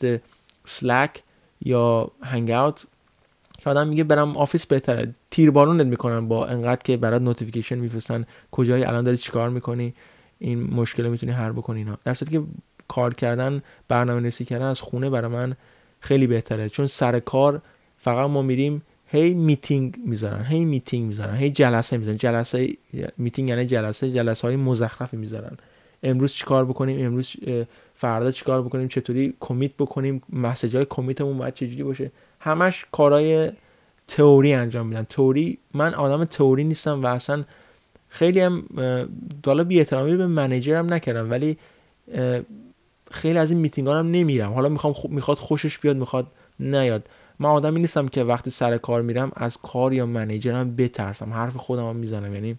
Slack 0.65 1.23
یا 1.61 2.11
هنگ 2.23 2.51
که 3.67 3.71
آدم 3.71 3.89
میگه 3.89 4.05
برم 4.05 4.37
office 4.37 4.67
بهتره. 4.67 5.15
تیربارونت 5.31 5.87
می‌کنن 5.87 6.29
با 6.29 6.47
انقدر 6.47 6.81
که 6.85 6.97
برات 6.97 7.23
notification 7.23 7.79
میفرستن 7.79 8.27
کجایی 8.51 8.85
الان 8.85 9.05
داری 9.05 9.17
چیکار 9.17 9.51
می‌کنی؟ 9.51 9.95
این 10.39 10.63
مشکل 10.63 11.09
می‌تونی 11.09 11.33
حل 11.33 11.53
بکنی 11.53 11.79
اینا. 11.79 11.99
در 12.05 12.15
کل 12.15 12.43
کار 12.89 13.15
کردن 13.15 13.63
برنامه 13.89 14.21
نویسی 14.21 14.45
کردن 14.45 14.67
از 14.67 14.81
خونه 14.81 15.11
برای 15.11 15.31
من 15.31 15.57
خیلی 16.01 16.27
بهتره. 16.27 16.69
چون 16.69 16.87
سر 16.87 17.21
کار 17.21 17.63
فقط 17.99 18.31
ما 18.31 18.43
میریم 18.43 18.83
هی 19.07 19.35
میتینگ 19.35 19.97
می‌ذارن 20.05 20.45
هی 20.45 20.65
میتینگ 20.65 21.09
می‌ذارن 21.09 21.37
هی 21.37 21.51
جلسه 21.51 21.97
می‌ذارن. 21.97 22.17
جلسه 22.17 22.69
میتینگ 23.19 23.49
یعنی 23.49 23.67
جلسه 23.67 24.13
جلسه 24.13 24.47
های 24.47 24.57
مزخرفی 24.57 25.17
می‌ذارن. 25.17 25.57
امروز 26.03 26.33
چیکار 26.33 26.65
بکنیم؟ 26.65 27.07
امروز 27.07 27.37
فردا 27.95 28.31
چیکار 28.33 28.63
بکنیم؟ 28.63 28.89
چطوری 28.89 29.35
commit 29.41 29.73
بکنیم؟ 29.79 30.23
message 30.33 30.77
های 30.77 30.87
commit 30.91 31.23
مون 31.23 31.39
باید 31.39 31.55
چجوری 31.55 31.83
باشه؟ 31.83 32.11
همش 32.41 32.87
کارهای 32.93 33.53
تئوری 34.09 34.55
انجام 34.55 34.87
میدن. 34.87 35.05
تئوری 35.05 35.59
من 35.75 35.95
آدم 35.95 36.25
تئوری 36.25 36.65
نیستم 36.65 37.03
و 37.03 37.07
اصلا 37.07 37.45
خیلی 38.09 38.41
هم 38.41 38.65
حالا 39.47 39.65
بی 39.65 39.79
احترامی 39.79 40.17
به 40.17 40.27
منیجرم 40.27 40.95
نکردم 40.95 41.31
ولی 41.31 41.59
خیلی 43.11 43.39
از 43.39 43.51
این 43.51 43.61
میتینگ 43.61 43.89
هم 43.89 44.11
نمیرم 44.11 44.53
حالا 44.53 44.69
می‌خوام 44.69 44.95
می‌خواد 45.09 45.39
خوشش 45.39 45.79
بیاد 45.79 45.97
می‌خواد 45.97 46.27
نیاد. 46.61 47.09
من 47.39 47.49
آدمی 47.49 47.81
نیستم 47.81 48.09
که 48.09 48.25
وقتی 48.25 48.51
سر 48.51 48.79
کار 48.79 49.03
میرم 49.03 49.33
از 49.37 49.57
کار 49.57 49.93
یا 49.93 50.07
منیجرم 50.07 50.77
بترسم. 50.77 51.33
حرف 51.33 51.57
خودم 51.57 51.89
هم 51.89 51.97
می‌زنم. 51.97 52.35
یعنی 52.35 52.59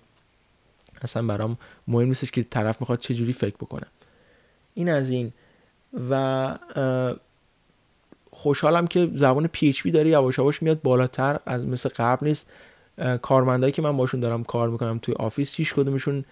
اصلا 1.02 1.28
برام 1.28 1.58
مهم 1.88 2.08
نیستش 2.08 2.32
که 2.32 2.44
طرف 2.44 2.82
می‌خواد 2.82 3.00
چجوری 3.00 3.34
فکر 3.34 3.56
بکنه. 3.56 3.88
این 4.74 4.90
از 4.90 5.10
این. 5.10 5.34
و 6.10 6.56
خوشحالم 8.38 8.88
که 8.88 9.10
زبان 9.15 9.47
PHP 9.47 9.91
داره 9.91 10.10
یواش 10.10 10.38
یواش 10.38 10.63
میاد 10.63 10.82
بالاتر 10.82 11.39
از 11.45 11.65
مثل 11.65 11.89
قبل 11.95 12.28
نیست. 12.28 12.45
کارمندایی 13.21 13.73
که 13.73 13.82
من 13.82 13.97
باشون 13.97 14.19
دارم 14.19 14.43
کار 14.43 14.69
می‌کنم 14.69 15.00
توی 15.02 15.13
office 15.19 15.56
هیچ 15.56 15.73
کدومشون 15.73 16.26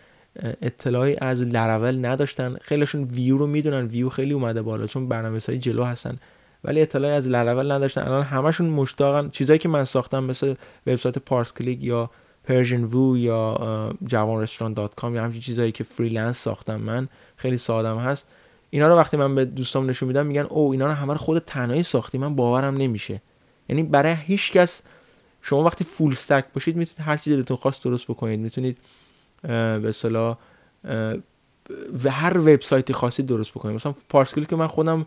اطلاعی 0.62 1.16
از 1.22 1.42
لرول 1.42 2.06
نداشتن. 2.06 2.56
خیلیشون 2.62 3.04
ویو 3.04 3.38
رو 3.38 3.48
می‌دونن 3.48 3.86
ویو 3.86 4.10
خیلی 4.10 4.34
اومده 4.34 4.62
بالا 4.62 4.88
چون 4.88 5.08
برنامه 5.08 5.40
های 5.48 5.58
جلو 5.58 5.84
هستن. 5.84 6.18
ولی 6.64 6.82
اطلاعی 6.82 7.14
از 7.14 7.28
لرول 7.28 7.72
نداشتن. 7.72 8.02
الان 8.02 8.24
همشون 8.24 8.70
مشتاقن. 8.70 9.30
چیزایی 9.30 9.60
که 9.60 9.70
من 9.70 9.86
ساختم 9.86 10.24
مثل 10.24 10.54
وبسایت 10.88 11.18
پارس 11.18 11.54
کلیک 11.54 11.84
یا 11.84 12.10
پرژن 12.44 12.84
وو 12.84 13.18
یا 13.18 13.94
جوان 14.04 14.44
رستوران 14.44 14.74
dot 14.74 14.96
com 14.96 15.16
یا 15.16 15.24
همچین 15.24 15.42
چیزایی 15.42 15.72
که 15.72 15.84
freelance 15.84 16.38
ساختم 16.38 16.76
من 16.76 17.08
خیلی 17.38 17.58
سادم 17.58 17.98
هست. 17.98 18.28
اینا 18.70 18.88
رو 18.88 18.96
وقتی 18.96 19.18
من 19.18 19.36
به 19.36 19.46
دوستام 19.46 19.90
نشون 19.90 20.08
میدم 20.08 20.26
میگن 20.26 20.42
او 20.42 20.72
اینا 20.72 20.88
رو 20.88 20.94
همه 20.94 21.14
رو 21.14 21.20
خود 21.20 21.40
تنهایی 21.40 21.84
ساختی 21.84 22.18
من 22.18 22.36
باورم 22.36 22.78
نمیشه. 22.78 23.22
یعنی 23.70 23.84
برای 23.84 24.16
هیچ 24.22 24.52
کس 24.52 24.82
شما 25.42 25.64
وقتی 25.64 25.84
full 25.84 26.12
stack 26.12 26.46
باشید 26.54 26.76
می‌تونید 26.76 27.08
هر 27.08 27.18
چیزی 27.18 27.36
دلتون 27.36 27.58
خواست 27.58 27.84
درست 27.84 28.06
بکنید. 28.06 28.40
می‌تونید 28.40 28.78
به 29.42 29.90
اصطلاح 29.90 30.38
و 32.04 32.12
هر 32.12 32.38
وبسایتی 32.38 32.94
خاصی 32.94 33.24
درست 33.24 33.52
بکنید. 33.52 33.76
مثلا 33.76 33.96
پارس 34.10 34.22
کلیک 34.22 34.46
که 34.46 34.56
من 34.56 34.68
خودم 34.68 35.06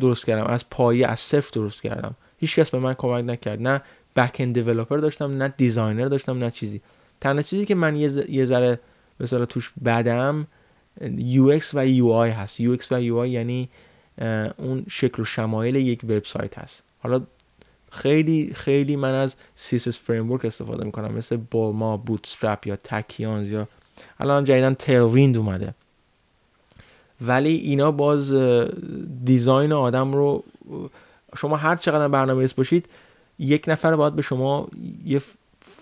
درست 0.00 0.26
کردم 0.26 0.44
از 0.44 0.70
پایه 0.70 1.06
از 1.06 1.20
صفر 1.20 1.50
درست 1.52 1.82
کردم. 1.82 2.14
هیچ 2.38 2.56
کس 2.56 2.70
به 2.70 2.78
من 2.78 2.94
کمک 2.94 3.24
نکرد. 3.24 3.62
نه 3.62 3.82
back-end 4.16 4.54
developer 4.54 4.98
داشتم 4.98 5.42
نه 5.42 5.54
designer 5.56 6.04
داشتم 6.04 6.38
نه 6.38 6.50
چیزی. 6.50 6.80
تنها 7.20 7.42
چیزی 7.42 7.66
که 7.66 7.74
من 7.74 7.96
یه 8.28 8.44
ذره 8.44 8.80
مثلا 9.20 9.44
توش 9.44 9.72
بدم 9.84 10.46
UX 11.00 11.74
و 11.74 11.86
UI 11.86 12.30
هست. 12.30 12.62
UX 12.62 12.86
و 12.90 13.00
UI 13.00 13.28
یعنی 13.28 13.68
اون 14.56 14.84
شکل 14.90 15.22
و 15.22 15.24
شمایل 15.24 15.76
یک 15.76 16.00
وبسایت 16.04 16.58
هست. 16.58 16.82
حالا 16.98 17.22
خیلی 17.90 18.52
خیلی 18.54 18.96
من 18.96 19.14
از 19.14 19.36
CSS 19.56 19.96
framework 20.08 20.44
استفاده 20.44 20.84
می‌کنم. 20.84 21.14
مثل 21.14 21.36
Bulma 21.50 21.96
Bootstrap 21.96 22.66
یا 22.66 22.76
Tachyons 22.76 23.50
یا 23.50 23.68
الان 24.20 24.44
جدیدن 24.44 24.74
Tailwind 24.74 25.36
اومده. 25.36 25.74
ولی 27.20 27.56
اینا 27.56 27.90
باز 27.90 28.32
design 29.24 29.72
آدم 29.72 30.12
رو 30.12 30.44
شما 31.36 31.56
هر 31.56 31.76
چقدر 31.76 32.08
برنامه 32.08 32.42
نویس 32.42 32.52
باشید 32.52 32.86
یک 33.38 33.64
نفر 33.68 33.96
باید 33.96 34.14
به 34.14 34.22
شما 34.22 34.68
یه 35.06 35.22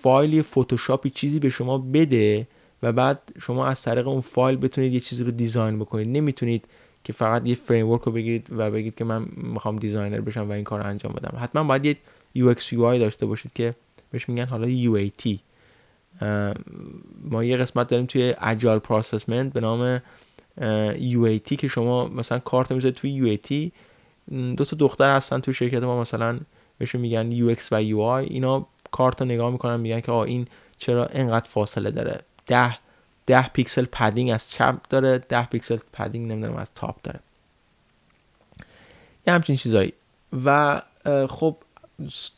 فایل 0.03 0.43
فتوشاپی 0.43 1.11
چیزی 1.11 1.39
به 1.39 1.49
شما 1.49 1.79
بده 1.79 2.47
و 2.83 2.93
بعد 2.93 3.33
شما 3.43 3.67
از 3.67 3.83
طریق 3.83 4.09
اون 4.09 4.21
فایل 4.21 4.57
بتونید 4.57 4.93
یه 4.93 5.01
چیزی 5.01 5.25
رو 5.25 5.31
design 5.31 5.79
بکنید. 5.79 6.09
نمی‌تونید 6.09 6.65
که 7.05 7.13
فقط 7.13 7.47
یه 7.47 7.55
فریم 7.55 7.91
رو 7.91 7.99
بگیرید 7.99 8.47
و 8.51 8.71
بگید 8.71 8.95
که 8.95 9.05
من 9.05 9.27
می‌خوام 9.37 9.77
designer 9.77 10.21
بشم 10.21 10.49
و 10.49 10.53
این 10.53 10.65
کار 10.65 10.81
رو 10.81 10.87
انجام 10.87 11.13
بدم. 11.13 11.39
حتما 11.39 11.65
باید 11.65 11.87
یه 11.87 11.97
UX 12.37 12.59
UI 12.59 12.99
داشته 12.99 13.27
باشید 13.27 13.53
که 13.55 13.75
بهش 14.11 14.29
میگن 14.29 14.45
حالا 14.45 14.67
UAT 14.67 15.37
ما 17.25 17.45
یه 17.45 17.57
قسمت 17.57 17.89
داریم 17.89 18.07
توی 18.07 18.35
agile 18.41 18.79
processment 18.79 19.53
به 19.53 19.61
نام 19.61 20.03
UAT 20.97 21.57
که 21.57 21.69
شما 21.69 22.09
مثلا 22.09 22.39
کارت 22.39 22.73
می‌ذارید 22.73 22.97
توی 22.97 23.39
UAT 23.39 23.71
دو 24.57 24.65
تا 24.65 24.77
دختر 24.77 25.17
هستن 25.17 25.41
توی 25.41 25.55
شرکت 25.55 25.83
ما 25.83 26.01
مثلا 26.01 26.41
بهشون 26.79 27.01
میگن 27.01 27.55
UX 27.55 27.61
و 27.71 27.83
UI 27.83 28.31
اینا 28.31 28.67
کارت 28.91 29.21
رو 29.21 29.27
نگاه 29.27 29.53
می‌کنن 29.53 29.81
میگن 29.81 30.01
که 30.01 30.13
آ 30.13 30.23
این 30.23 30.47
چرا 30.79 31.07
اینقدر 31.07 31.51
فاصله 31.51 31.91
داره. 31.91 32.21
ده 32.51 32.79
ده 33.27 33.49
پیکسل 33.49 33.85
padding 33.93 34.31
از 34.31 34.51
چپ 34.51 34.75
داره 34.91 35.19
ده 35.19 35.47
پیکسل 35.47 35.79
padding 35.93 36.33
نمی‌دونم 36.33 36.57
از 36.57 36.71
top 36.75 37.03
داره. 37.03 37.21
یه 39.27 39.35
همچین 39.35 39.57
چیزایی. 39.57 39.93
و 40.45 40.83
خب 41.29 41.57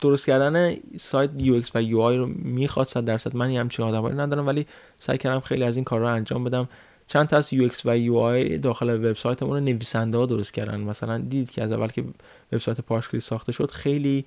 درست 0.01 0.25
کردن 0.25 0.75
سایت 0.97 1.29
UX 1.39 1.69
و 1.75 1.83
UI 1.83 2.15
رو 2.17 2.25
می‌خواد 2.27 2.87
صد 2.87 3.05
درصد. 3.05 3.35
من 3.35 3.51
همچین 3.51 3.85
آدمایی 3.85 4.17
ندارم 4.17 4.47
ولی 4.47 4.67
سعی 4.97 5.17
کردم 5.17 5.39
خیلی 5.39 5.63
از 5.63 5.75
این 5.75 5.85
کار 5.85 5.99
رو 5.99 6.07
انجام 6.07 6.43
بدم. 6.43 6.69
چند 7.07 7.27
تا 7.27 7.37
از 7.37 7.49
UX 7.49 7.85
و 7.85 7.99
UI 7.99 8.57
داخل 8.57 8.89
وبسایتمون 8.89 9.57
رو 9.57 9.59
نویسنده 9.59 10.17
ها 10.17 10.25
درست 10.25 10.53
کردن. 10.53 10.79
مثلا 10.79 11.17
دید 11.17 11.51
که 11.51 11.63
از 11.63 11.71
اول 11.71 11.87
که 11.87 12.03
وبسایت 12.51 12.81
پارسکری 12.81 13.19
ساخته 13.19 13.51
شد 13.51 13.71
خیلی 13.71 14.25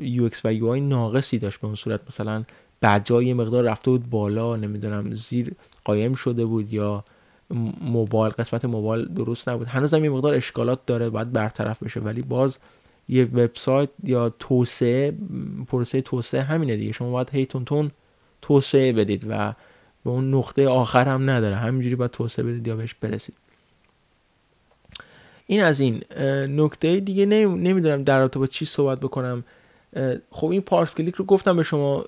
UX 0.00 0.36
و 0.44 0.54
UI 0.54 0.80
ناقصی 0.80 1.38
داشت 1.38 1.60
به 1.60 1.66
اون 1.66 1.76
صورت. 1.76 2.00
مثلا 2.08 2.44
جای 3.04 3.34
مقدار 3.34 3.64
رفته 3.64 3.90
بود 3.90 4.10
بالا 4.10 4.56
نمی‌دونم 4.56 5.14
زیر 5.14 5.52
قایم 5.84 6.14
شده 6.14 6.44
بود 6.44 6.72
یا 6.72 7.04
موبایل 7.80 8.32
قسمت 8.32 8.64
موبایل 8.64 9.04
درست 9.04 9.48
نبود. 9.48 9.66
هنوز 9.66 9.94
هم 9.94 10.04
یه 10.04 10.10
مقدار 10.10 10.34
اشکالات 10.34 10.86
داره 10.86 11.10
باید 11.10 11.32
برطرف 11.32 11.82
بشه. 11.82 12.00
ولی 12.00 12.22
باز 12.22 12.56
یه 13.08 13.24
وبسایت 13.24 13.88
یا 14.04 14.34
توسعه 14.38 15.14
پروسه 15.68 16.00
توسعه 16.00 16.42
همینه 16.42 16.76
دیگه. 16.76 16.92
شما 16.92 17.10
باید 17.10 17.30
هی 17.30 17.46
تون 17.46 17.64
تون 17.64 17.90
توسعه 18.42 18.92
بدید 18.92 19.26
و 19.28 19.54
به 20.04 20.10
اون 20.10 20.34
نقطه 20.34 20.68
آخر 20.68 21.08
هم 21.08 21.30
نداره. 21.30 21.56
همینجوری 21.56 21.94
باید 21.94 22.10
توسعه 22.10 22.44
بدید 22.44 22.66
یا 22.66 22.76
بهش 22.76 22.94
برسید. 22.94 23.34
این 25.46 25.62
از 25.62 25.80
این. 25.80 26.02
نکته 26.62 27.00
دیگه 27.00 27.26
نمی‌دونم 27.26 28.02
در 28.02 28.18
رابطه 28.18 28.38
با 28.38 28.46
چی 28.46 28.64
صحبت 28.64 29.00
بکنم. 29.00 29.44
خب 30.30 30.46
این 30.46 30.60
پارس 30.60 30.94
کلیک 30.94 31.14
رو 31.14 31.24
گفتم 31.24 31.56
به 31.56 31.62
شما. 31.62 32.04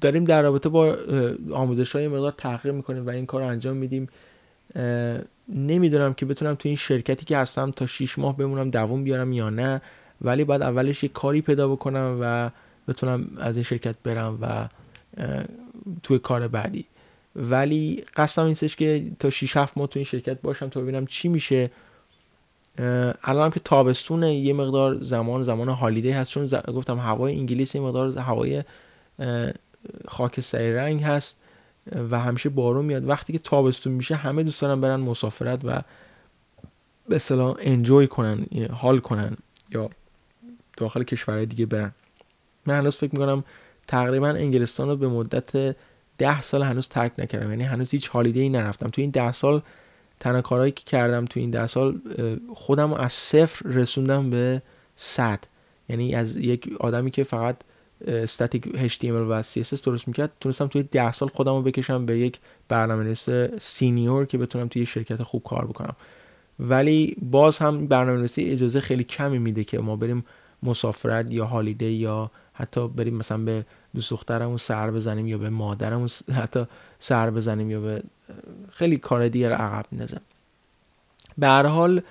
داریم 0.00 0.24
در 0.24 0.42
رابطه 0.42 0.68
با 0.68 0.96
آموزش 1.52 1.92
های 1.92 2.08
مقدار 2.08 2.34
تحقیق 2.38 2.74
می‌کنیم 2.74 3.06
و 3.06 3.10
این 3.10 3.26
کار 3.26 3.40
رو 3.40 3.46
انجام 3.46 3.76
میدیم. 3.76 4.08
نمی‌دونم 5.48 6.14
که 6.14 6.26
بتونم 6.26 6.54
تو 6.54 6.68
این 6.68 6.76
شرکتی 6.76 7.24
که 7.24 7.38
هستم 7.38 7.70
تا 7.70 7.86
6 7.86 8.18
ماه 8.18 8.36
بمونم 8.36 8.70
دووم 8.70 9.04
بیارم 9.04 9.32
یا 9.32 9.50
نه 9.50 9.82
ولی 10.20 10.44
باید 10.44 10.62
اولش 10.62 11.02
یه 11.02 11.08
کاری 11.08 11.40
پیدا 11.40 11.68
بکنم 11.68 12.18
و 12.20 12.50
بتونم 12.88 13.30
از 13.36 13.54
این 13.54 13.64
شرکت 13.64 13.94
برم 14.04 14.38
و 14.40 14.68
توی 16.02 16.18
کار 16.18 16.48
بعدی. 16.48 16.84
ولی 17.36 18.04
قصدم 18.16 18.44
اینستش 18.44 18.76
که 18.76 19.06
تا 19.18 19.30
6 19.30 19.56
7 19.56 19.78
ماه 19.78 19.86
تو 19.86 19.98
این 19.98 20.04
شرکت 20.04 20.40
باشم 20.42 20.68
تا 20.68 20.80
ببینم 20.80 21.06
چی 21.06 21.28
میشه. 21.28 21.70
الان 23.24 23.50
که 23.50 23.60
تابستونه 23.60 24.34
یه 24.34 24.52
مقدار 24.52 24.94
زمان 24.94 25.44
زمان 25.44 25.68
هالیدی 25.68 26.10
هست 26.10 26.30
چون 26.30 26.46
گفتم 26.46 26.98
هوای 26.98 27.38
انگلیس 27.38 27.74
یه 27.74 27.80
مقدار 27.80 28.18
هوای 28.18 28.62
خاک 30.08 30.40
سری 30.40 30.74
رنگ 30.74 31.02
هست 31.02 31.38
و 32.10 32.20
همیشه 32.20 32.48
بارون 32.48 32.84
میاد. 32.84 33.08
وقتی 33.08 33.32
که 33.32 33.38
تابستون 33.38 33.92
میشه 33.92 34.14
همه 34.14 34.42
دوست 34.42 34.60
دارن 34.60 34.80
برن 34.80 35.00
مسافرت 35.00 35.60
و 35.64 35.82
به 37.08 37.16
اصطلاح 37.16 37.56
انجوی 37.58 38.06
کنن 38.06 38.46
حال 38.72 38.98
کنن 38.98 39.36
یا 39.70 39.90
داخل 40.76 41.02
کشورهای 41.02 41.46
دیگه 41.46 41.66
برن. 41.66 41.92
من 42.66 42.78
هنوز 42.78 42.96
فکر 42.96 43.12
می‌کنم 43.12 43.44
تقریبا 43.86 44.28
انگلستان 44.28 44.88
رو 44.88 44.96
به 44.96 45.08
مدت 45.08 45.76
ده 46.18 46.42
سال 46.42 46.62
هنوز 46.62 46.88
ترک 46.88 47.12
نکردم. 47.18 47.50
یعنی 47.50 47.62
هنوز 47.62 47.90
هیچ 47.90 48.08
هالیدی 48.08 48.40
ای 48.40 48.48
نرفتم. 48.48 48.90
تو 48.90 49.00
این 49.00 49.10
ده 49.10 49.32
سال 49.32 49.62
تنها 50.20 50.42
کارهایی 50.42 50.72
که 50.72 50.84
کردم 50.84 51.24
تو 51.24 51.40
این 51.40 51.50
ده 51.50 51.66
سال 51.66 52.00
خودم 52.54 52.92
از 52.92 53.12
صفر 53.12 53.68
رسوندم 53.68 54.30
به 54.30 54.62
صد. 54.96 55.38
یعنی 55.88 56.14
از 56.14 56.36
یک 56.36 56.76
آدمی 56.80 57.10
که 57.10 57.24
فقط 57.24 57.56
استاتیک 58.06 58.64
HTML 58.64 59.04
و 59.04 59.42
CSS 59.42 59.80
درست 59.80 60.08
می‌کرد. 60.08 60.32
تونستم 60.40 60.66
توی 60.66 60.82
ده 60.82 61.12
سال 61.12 61.28
خودم 61.28 61.52
رو 61.52 61.62
بکشم 61.62 62.06
به 62.06 62.18
یک 62.18 62.38
برنامه 62.68 63.04
نویس 63.04 63.28
سینیور 63.60 64.26
که 64.26 64.38
بتونم 64.38 64.68
توی 64.68 64.86
شرکت 64.86 65.22
خوب 65.22 65.42
کار 65.42 65.64
بکنم. 65.64 65.96
ولی 66.58 67.16
باز 67.22 67.58
هم 67.58 67.86
برنامه 67.86 68.18
نویسی 68.18 68.50
اجازه 68.50 68.80
خیلی 68.80 69.04
کمی 69.04 69.38
میده 69.38 69.64
که 69.64 69.78
ما 69.78 69.96
بریم 69.96 70.24
مسافرت 70.62 71.32
یا 71.32 71.44
هالیده 71.44 71.90
یا 71.90 72.30
حتی 72.52 72.88
بریم 72.88 73.14
مثلا 73.14 73.38
به 73.38 73.64
دوست 73.94 74.10
دخترمون 74.10 74.56
سر 74.56 74.90
بزنیم 74.90 75.26
یا 75.26 75.38
به 75.38 75.50
مادرمون 75.50 76.08
حتی 76.42 76.64
سر 76.98 77.30
بزنیم 77.30 77.70
یا 77.70 77.80
به 77.80 78.02
خیلی 78.70 78.96
کار 78.96 79.28
دیگر 79.28 79.52
عقب 79.52 79.86
نزن 79.92 80.20
به 81.38 81.46
هر 81.46 81.66
حال 81.66 82.02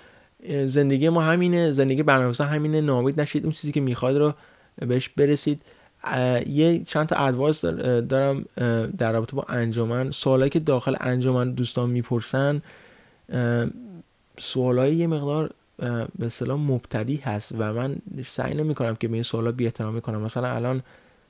زندگی 0.66 1.10
ما 1.10 1.22
همینه. 1.22 1.72
زندگی 1.72 2.04
برنامه‌نویس 2.04 2.42
همینه. 2.42 2.82
نامید 2.82 3.22
نشید. 3.22 3.44
اون 3.44 3.54
چیزی 3.54 3.74
که 3.74 3.82
می‌خواید 3.82 4.18
رو 4.18 4.34
بهش 4.80 5.10
برسید. 5.10 5.62
یه 6.48 6.84
چند 6.88 7.08
تا 7.08 7.16
advice 7.16 7.66
دارم 7.66 8.46
در 8.98 9.12
رابطه 9.12 9.36
با 9.36 9.46
انجمن. 9.50 10.12
سوالایی 10.12 10.50
که 10.50 10.60
داخل 10.60 10.96
انجمن 11.00 11.52
دوستان 11.52 11.90
می‌پرسن 11.90 12.62
سوالای 14.40 14.96
یه 14.96 15.08
مقدار 15.08 15.52
به 16.20 16.26
اصطلاح 16.26 16.58
مبتدی 16.58 17.16
هست 17.16 17.52
و 17.58 17.74
من 17.74 17.96
سعی 18.26 18.54
نمی 18.54 18.76
کنم 18.76 18.96
که 18.96 19.08
به 19.08 19.14
این 19.14 19.24
سوالا 19.24 19.52
بی 19.52 19.66
احترامی 19.66 20.02
کنم. 20.02 20.22
مثلا 20.22 20.48
الان 20.48 20.84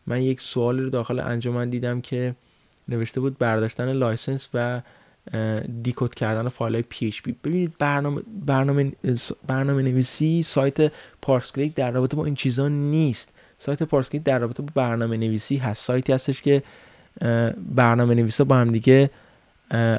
من 0.08 0.22
یک 0.22 0.42
سوالی 0.42 0.82
رو 0.82 0.90
داخل 0.90 1.20
انجمن 1.20 1.70
دیدم 1.70 2.02
که 2.02 2.36
نوشته 2.90 3.20
بود 3.20 3.38
برداشتن 3.38 3.92
license 3.92 4.50
و 4.54 4.82
decode 5.84 6.16
کردن 6.16 6.48
فایل 6.48 6.82
PHP 6.82 7.22
ببینید 7.22 7.74
برنامه 7.80 8.22
برنامه 8.46 8.92
برنامه 9.48 9.84
نویسی 9.84 10.44
سایت 10.44 10.92
پارس 11.22 11.40
کلیک 11.40 11.76
در 11.76 11.92
رابطه 11.92 12.18
با 12.18 12.26
این 12.26 12.36
چیزا 12.36 12.68
نیست. 12.68 13.30
سایت 13.62 13.84
پارس 13.84 13.97
کلیک 13.97 14.24
در 14.24 14.40
رابطه 14.40 14.64
با 14.64 14.70
برنامه 14.76 15.18
نویسی 15.18 15.58
هست. 15.58 15.86
سایتی 15.86 16.14
هستش 16.14 16.42
که 16.42 16.64
برنامه 17.76 18.16
نویسا 18.16 18.44
با 18.44 18.56
هم 18.56 18.72
دیگه 18.72 19.10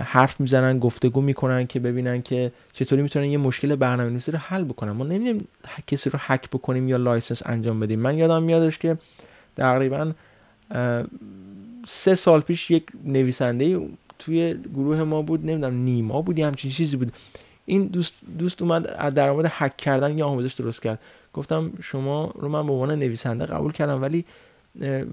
حرف 0.05 0.41
می‌زنن 0.41 0.79
گفتگو 0.79 1.21
می‌کنن 1.21 1.67
که 1.67 1.81
ببینن 1.81 2.23
که 2.23 2.53
چطوری 2.73 3.03
می‌تونن 3.03 3.25
یه 3.25 3.39
مشکل 3.39 3.77
برنامه 3.77 4.11
نویسی 4.11 4.33
رو 4.33 4.39
حل 4.39 4.65
بکنن. 4.65 4.93
ما 4.93 5.05
نمیایم 5.05 5.49
کسی 5.87 6.11
رو 6.11 6.19
هک 6.23 6.51
بکنیم 6.51 6.89
یا 6.89 6.97
license 6.97 7.43
انجام 7.47 7.81
بدیم. 7.81 8.01
من 8.01 8.19
یادم 8.19 8.43
میادش 8.43 8.79
که 8.79 8.99
تقریبا 9.57 10.13
سه 11.87 12.15
سال 12.15 12.41
پیش 12.41 12.71
یک 12.71 12.87
نویسنده 13.05 13.81
توی 14.19 14.55
گروه 14.75 15.03
ما 15.03 15.23
بود. 15.23 15.47
نمی‌دونم 15.47 15.75
نیما 15.75 16.23
بود 16.23 16.39
همچین 16.39 16.71
چیزی 16.71 16.97
بود. 16.97 17.13
این 17.67 17.87
دوست 17.87 18.15
دوست 18.39 18.63
اومد 18.63 19.15
در 19.15 19.33
مورد 19.33 19.47
هک 19.51 19.77
کردن 19.77 20.19
یا 20.19 20.27
آموزش 20.27 20.53
درست 20.53 20.83
کرد. 20.83 20.99
گفتم 21.35 21.73
شما 21.83 22.33
رو 22.35 22.49
من 22.49 22.67
به 22.67 22.73
عنوان 22.73 22.99
نویسنده 22.99 23.47
قبول 23.47 23.73
کردم 23.73 24.03
ولی 24.03 24.25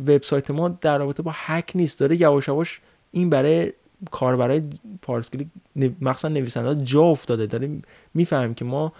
وبسایت 0.08 0.52
ما 0.52 0.70
در 0.70 0.98
رابطه 0.98 1.24
با 1.24 1.32
هک 1.36 1.72
نیست. 1.76 2.00
داره 2.00 2.22
یواش 2.22 2.48
یواش 2.48 2.82
این 3.12 3.30
برای 3.30 3.74
کاربرای 4.12 4.62
پارسکلیک 5.02 5.48
مخصوصا 6.02 6.28
نویسنده 6.28 6.86
جا 6.86 7.02
افتاده. 7.02 7.46
داره 7.46 7.70
می‌فهمیم 8.14 8.54
که 8.54 8.66
ما 8.66 8.94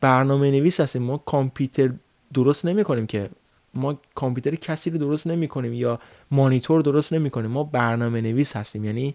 برنامه 0.00 0.50
نویس 0.50 0.80
هستیم. 0.80 1.02
ما 1.02 1.18
کامپیوتر 1.18 1.90
درست 2.34 2.64
نمی 2.64 2.84
کنیم 2.84 3.06
که 3.06 3.30
ما 3.74 3.98
کامپیوتر 4.14 4.54
کسی 4.54 4.90
رو 4.90 4.98
درست 4.98 5.26
نمی 5.26 5.48
کنیم 5.48 5.74
یا 5.74 6.00
مانیتور 6.30 6.82
درست 6.82 7.12
نمی 7.12 7.30
کنیم 7.30 7.50
ما 7.50 7.64
برنامه 7.64 8.20
نویس 8.20 8.56
هستیم. 8.56 8.84
یعنی 8.84 9.14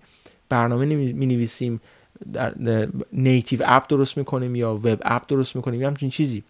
برنامه 0.49 0.85
می 0.95 1.25
نویسیم 1.25 1.81
در 2.33 2.53
native 3.13 3.61
app 3.65 3.87
درست 3.87 4.17
می‌کنیم 4.17 4.55
یا 4.55 4.75
web 4.75 5.01
app 5.01 5.27
درست 5.27 5.55
می‌کنیم 5.55 5.81
یا 5.81 5.87
همچین 5.87 6.09
چیزی. 6.09 6.43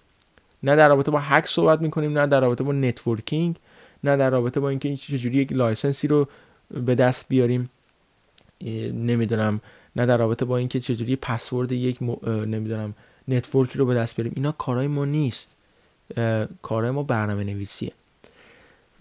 نه 0.63 0.75
در 0.75 0.89
رابطه 0.89 1.11
با 1.11 1.19
هک 1.19 1.47
صحبت 1.47 1.81
می‌کنیم 1.81 2.17
نه 2.17 2.27
در 2.27 2.41
رابطه 2.41 2.63
با 2.63 2.71
networking 2.71 3.55
نه 4.03 4.17
در 4.17 4.29
رابطه 4.29 4.59
با 4.59 4.69
اینکه 4.69 4.97
چجوری 4.97 5.37
یک 5.37 5.53
license 5.53 6.00
ی 6.00 6.07
رو 6.07 6.27
به 6.85 6.95
دست 6.95 7.25
بیاریم. 7.29 7.69
نمی‌دونم. 8.93 9.61
نه 9.95 10.05
در 10.05 10.17
رابطه 10.17 10.45
با 10.45 10.57
اینکه 10.57 10.79
چجوری 10.79 11.15
پسورد 11.15 11.71
یک 11.71 12.03
م... 12.03 12.29
نمی‌دونم 12.29 12.93
network 13.27 13.71
ی 13.71 13.77
رو 13.77 13.85
به 13.85 13.95
دست 13.95 14.15
بیاریم. 14.15 14.33
اینا 14.35 14.51
کارهای 14.51 14.87
ما 14.87 15.05
نیست. 15.05 15.55
کارهای 16.61 16.91
ما 16.91 17.03
برنامه 17.03 17.43
نویسیه 17.43 17.91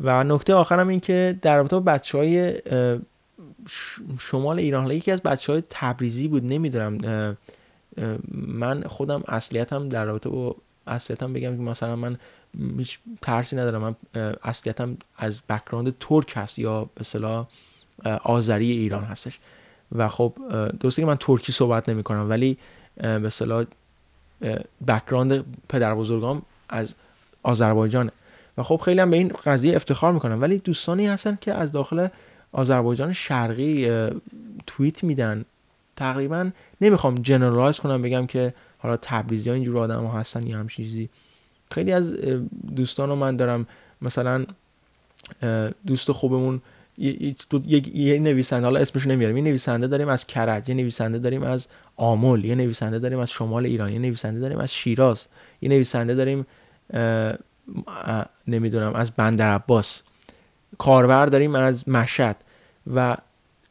و 0.00 0.24
نکته 0.24 0.54
آخرم 0.54 0.88
این 0.88 1.00
که 1.00 1.38
در 1.42 1.56
رابطه 1.56 1.76
با 1.76 1.92
بچه 1.92 2.18
های 2.18 2.54
شمال 4.20 4.58
ایران 4.58 4.82
حالا 4.82 4.94
یکی 4.94 5.10
از 5.10 5.22
بچه 5.22 5.52
های 5.52 5.62
تبریزی 5.70 6.28
بود 6.28 6.44
نمی‌دونم. 6.44 7.36
من 8.32 8.82
خودم 8.82 9.22
اصلیتم 9.28 9.88
در 9.88 10.04
رابطه 10.04 10.28
با 10.28 10.56
اصلیتم 10.86 11.32
بگم 11.32 11.56
که 11.56 11.62
مثلا 11.62 11.96
من 11.96 12.16
هیچ 12.78 12.98
ترسی 13.22 13.56
ندارم. 13.56 13.80
من 13.82 13.94
اصلیتم 14.44 14.96
از 15.16 15.40
background 15.48 15.94
ترک 16.00 16.32
هست 16.36 16.58
یا 16.58 16.88
به 16.94 17.04
اصطلاح 17.04 17.46
آذری 18.24 18.70
ایران 18.70 19.04
هستش. 19.04 19.38
و 19.92 20.08
خب 20.08 20.32
درسته 20.80 21.02
که 21.02 21.06
من 21.06 21.16
ترکی 21.16 21.52
صحبت 21.52 21.88
نمی 21.88 22.02
کنم 22.02 22.30
ولی 22.30 22.58
به 22.96 23.30
صلاح 23.30 23.64
بکراند 24.88 25.44
پدر 25.68 25.94
بزرگام 25.94 26.42
از 26.68 26.94
آذربایجان. 27.42 28.10
و 28.58 28.62
خب 28.62 28.76
خیلی 28.84 29.00
هم 29.00 29.10
به 29.10 29.16
این 29.16 29.32
قضیه 29.46 29.76
افتخار 29.76 30.12
می‌کنم. 30.12 30.42
ولی 30.42 30.58
دوستانی 30.58 31.06
هستن 31.06 31.38
که 31.40 31.54
از 31.54 31.72
داخل 31.72 32.08
آذربایجان 32.52 33.12
شرقی 33.12 34.08
توییت 34.66 35.04
میدن. 35.04 35.44
تقریبا 35.96 36.50
نمی‌خوام 36.80 37.14
جنرالایز 37.14 37.76
کنم 37.76 38.02
بگم 38.02 38.26
که 38.26 38.54
حالا 38.82 38.96
تبریزی 38.96 39.48
ها 39.48 39.54
اینجور 39.54 39.78
آدم 39.78 40.04
ها 40.04 40.20
هستن 40.20 40.46
یا 40.46 40.58
همچین 40.58 40.84
چیزی. 40.84 41.08
خیلی 41.70 41.92
از 41.92 42.12
دوستان 42.76 43.08
رو 43.08 43.16
من 43.16 43.36
دارم 43.36 43.66
مثلا 44.02 44.46
دوست 45.86 46.12
خوبمون 46.12 46.60
یه 46.98 48.18
نویسنده 48.18 48.64
حالا 48.64 48.80
اسمش 48.80 49.06
نمیارم 49.06 49.36
یه 49.36 49.42
نویسنده 49.42 49.86
داریم 49.86 50.08
از 50.08 50.26
کرج 50.26 50.68
یه 50.68 50.74
نویسنده 50.74 51.18
داریم 51.18 51.42
از 51.42 51.66
آمل 51.96 52.44
یه 52.44 52.54
نویسنده 52.54 52.98
داریم 52.98 53.18
از 53.18 53.30
شمال 53.30 53.66
ایران 53.66 53.92
یه 53.92 53.98
نویسنده 53.98 54.40
داریم 54.40 54.58
از 54.58 54.72
شیراز 54.74 55.26
یه 55.60 55.68
نویسنده 55.68 56.14
داریم 56.14 56.46
نمی‌دونم 58.46 58.92
از 58.94 59.10
بندر 59.10 59.54
عباس. 59.54 60.00
کاربر 60.78 61.26
داریم 61.26 61.54
از 61.54 61.88
مشهد 61.88 62.36
و 62.94 63.16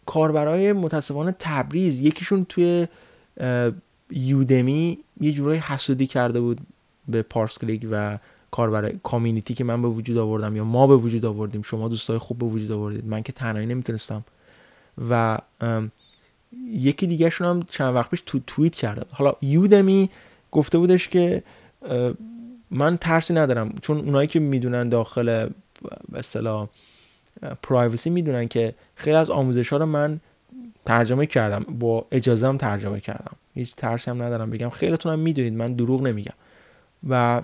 کاربرای 0.05 0.73
متاسفانه 0.73 1.35
تبریز 1.39 1.99
یکیشون 1.99 2.45
توی 2.49 2.87
یودمی 4.11 4.97
یه 5.21 5.31
جورایی 5.31 5.59
حسودی 5.59 6.07
کرده 6.07 6.39
بود 6.39 6.59
به 7.07 7.21
پارس 7.21 7.57
کلیک 7.57 7.87
و 7.91 8.17
کاربر 8.51 8.91
کامیونیتی 9.03 9.53
که 9.53 9.63
من 9.63 9.81
به 9.81 9.87
وجود 9.87 10.17
آوردم 10.17 10.55
یا 10.55 10.63
ما 10.63 10.87
به 10.87 10.95
وجود 10.95 11.25
آوردیم. 11.25 11.61
شما 11.61 11.87
دوستای 11.87 12.17
خوب 12.17 12.37
به 12.37 12.45
وجود 12.45 12.71
آوردید. 12.71 13.05
من 13.05 13.23
که 13.23 13.31
تنهایی 13.31 13.67
نمی‌تونستم. 13.67 14.23
و 15.09 15.37
یکی 16.71 17.07
دیگه 17.07 17.29
هم 17.29 17.63
چند 17.69 17.95
وقت 17.95 18.09
پیش 18.09 18.23
تو 18.25 18.39
توییت 18.47 18.75
کرده 18.75 19.05
حالا 19.11 19.33
یودمی 19.41 20.09
گفته 20.51 20.77
بودش 20.77 21.07
که 21.07 21.43
من 22.71 22.97
ترسی 22.97 23.33
ندارم. 23.33 23.73
چون 23.81 23.97
اونایی 23.97 24.27
که 24.27 24.39
می‌دونن 24.39 24.89
داخل 24.89 25.25
به 26.11 26.19
اصطلاح 26.19 26.67
پرایوسی 27.63 28.09
می‌دونن 28.09 28.47
که 28.47 28.73
خیلی 28.95 29.15
از 29.15 29.29
آموزش 29.29 29.69
ها 29.69 29.77
رو 29.77 29.85
من 29.85 30.19
ترجمه 30.89 31.25
کردم. 31.25 31.65
با 31.79 32.05
اجازه 32.11 32.47
هم 32.47 32.57
ترجمه 32.57 32.99
کردم. 32.99 33.35
هیچ 33.53 33.75
ترسی 33.75 34.11
هم 34.11 34.23
ندارم 34.23 34.49
بگم. 34.49 34.69
خیلیتون 34.69 35.13
هم 35.13 35.19
می‌دونید 35.19 35.53
من 35.53 35.73
دروغ 35.73 36.01
نمیگم. 36.01 36.33
و 37.09 37.41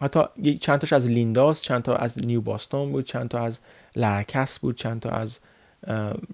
حتی 0.00 0.20
چند 0.60 0.78
تاش 0.78 0.92
از 0.92 1.06
Lynda 1.06 1.45
ست 1.45 1.60
چند 1.60 1.82
تا 1.82 1.96
از 1.96 2.18
New 2.26 2.40
Boston 2.40 2.92
بود 2.92 3.04
چند 3.04 3.28
تا 3.28 3.38
از 3.38 3.58
Laracasts 3.96 4.58
بود 4.58 4.76
چند 4.76 5.00
تا 5.00 5.10
از 5.10 5.38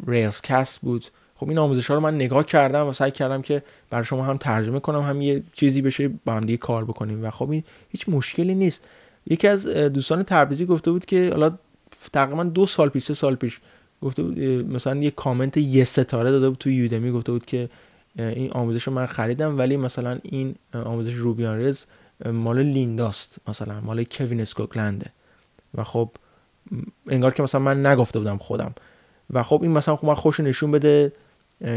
RailsCasts 0.07 0.81
بود. 0.81 1.05
خب 1.37 1.49
این 1.49 1.59
آموزش 1.59 1.87
ها 1.87 1.95
رو 1.95 2.01
من 2.01 2.15
نگاه 2.15 2.47
کردم 2.47 2.87
و 2.87 2.93
سعی 2.93 3.11
کردم 3.11 3.43
که 3.43 3.63
برای 3.91 4.05
شما 4.05 4.25
هم 4.25 4.37
ترجمه 4.37 4.81
کنم 4.81 5.01
هم 5.01 5.23
یه 5.23 5.43
چیزی 5.53 5.83
بشه 5.83 6.09
با 6.25 6.33
هم 6.33 6.41
دیگه 6.41 6.57
کار 6.57 6.85
بکنیم. 6.85 7.25
و 7.25 7.31
خب 7.31 7.51
این 7.51 7.65
هیچ 7.91 8.09
مشکلی 8.09 8.55
نیست. 8.55 8.85
یکی 9.27 9.49
از 9.49 9.67
دوستان 9.67 10.23
تبریزی 10.23 10.67
گفته 10.67 10.91
بود 10.91 11.05
که 11.05 11.31
حالا 11.31 11.51
تقریبا 12.13 12.45
دو 12.45 12.67
سال 12.67 12.89
پیش 12.89 13.05
سه 13.05 13.15
سال 13.15 13.35
پیش 13.35 13.61
گفته 14.03 14.23
بود 14.23 14.39
مثلا 14.75 14.97
یه 14.97 15.11
کامنت 15.11 15.57
یه 15.57 15.85
ستاره 15.85 16.31
داده 16.31 16.49
بود 16.49 16.59
تو 16.59 16.71
Udemy 16.71 17.13
گفته 17.13 17.33
بود 17.33 17.47
که 17.47 17.69
این 18.19 18.53
آموزش 18.53 18.83
رو 18.83 18.93
من 18.93 19.07
خریدم 19.07 19.59
ولی 19.59 19.77
مثلا 19.77 20.19
این 20.23 20.55
آموزش 20.73 21.15
روبیان 21.15 21.61
رز 21.61 21.79
مال 22.27 22.63
لینداست 22.63 23.39
مثلا 23.49 23.81
مال 23.81 24.05
کوین 24.05 24.41
اسکوکلنده 24.41 25.07
و 25.75 25.85
خب 25.85 26.11
انگار 27.09 27.35
که 27.35 27.43
مثلا 27.43 27.61
من 27.61 27.87
نگفته 27.87 28.19
بودم 28.19 28.37
خودم. 28.37 28.75
و 29.31 29.43
خب 29.43 29.63
این 29.63 29.73
مثلا 29.73 29.97
خب 29.97 30.07
من 30.07 30.15
خوش 30.15 30.41
نشون 30.41 30.71
بده 30.71 31.13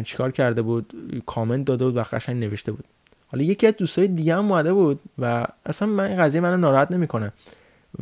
چیکار 0.04 0.32
کرده 0.32 0.62
بود 0.62 0.94
کامنت 1.26 1.66
داده 1.66 1.86
بود 1.86 1.98
و 1.98 2.04
قشنگ 2.04 2.44
نوشته 2.44 2.72
بود. 2.72 2.86
حالا 3.28 3.44
یکی 3.44 3.68
از 3.68 3.74
دوستای 3.78 4.08
دیگه 4.08 4.36
هم 4.36 4.52
اومده 4.52 4.74
بود 4.74 5.00
و 5.20 5.46
اصلا 5.66 5.88
من 5.88 6.04
این 6.04 6.18
قضیه 6.18 6.42
منو 6.42 6.58
ناراحت 6.58 6.92
نمی‌کنه. 6.92 7.34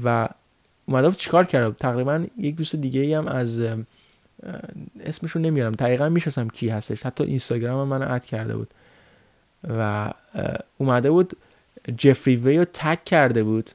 و 0.03 0.30
اومده 0.86 1.10
بود 1.10 1.17
چیکار 1.17 1.45
کرده 1.45 1.69
بود؟ 1.69 1.77
تقریبا 1.77 2.25
یک 2.38 2.56
دوست 2.56 2.75
دیگه 2.75 3.17
هم 3.17 3.27
از 3.27 3.62
اسمشو 5.04 5.39
نمیارم. 5.39 5.71
دقیقا 5.71 6.10
می‌شناسم 6.10 6.47
کی 6.47 6.69
هستش. 6.69 7.06
حتی 7.06 7.23
اینستاگرام 7.23 7.88
منو 7.88 8.13
اد 8.13 8.26
کرده 8.26 8.56
بود. 8.56 8.73
و 9.69 10.12
اومده 10.78 11.12
بود 11.12 11.38
جفری 11.97 12.36
وی 12.36 12.58
رو 12.58 12.65
تک 12.73 13.06
کرده 13.06 13.43
بود 13.43 13.71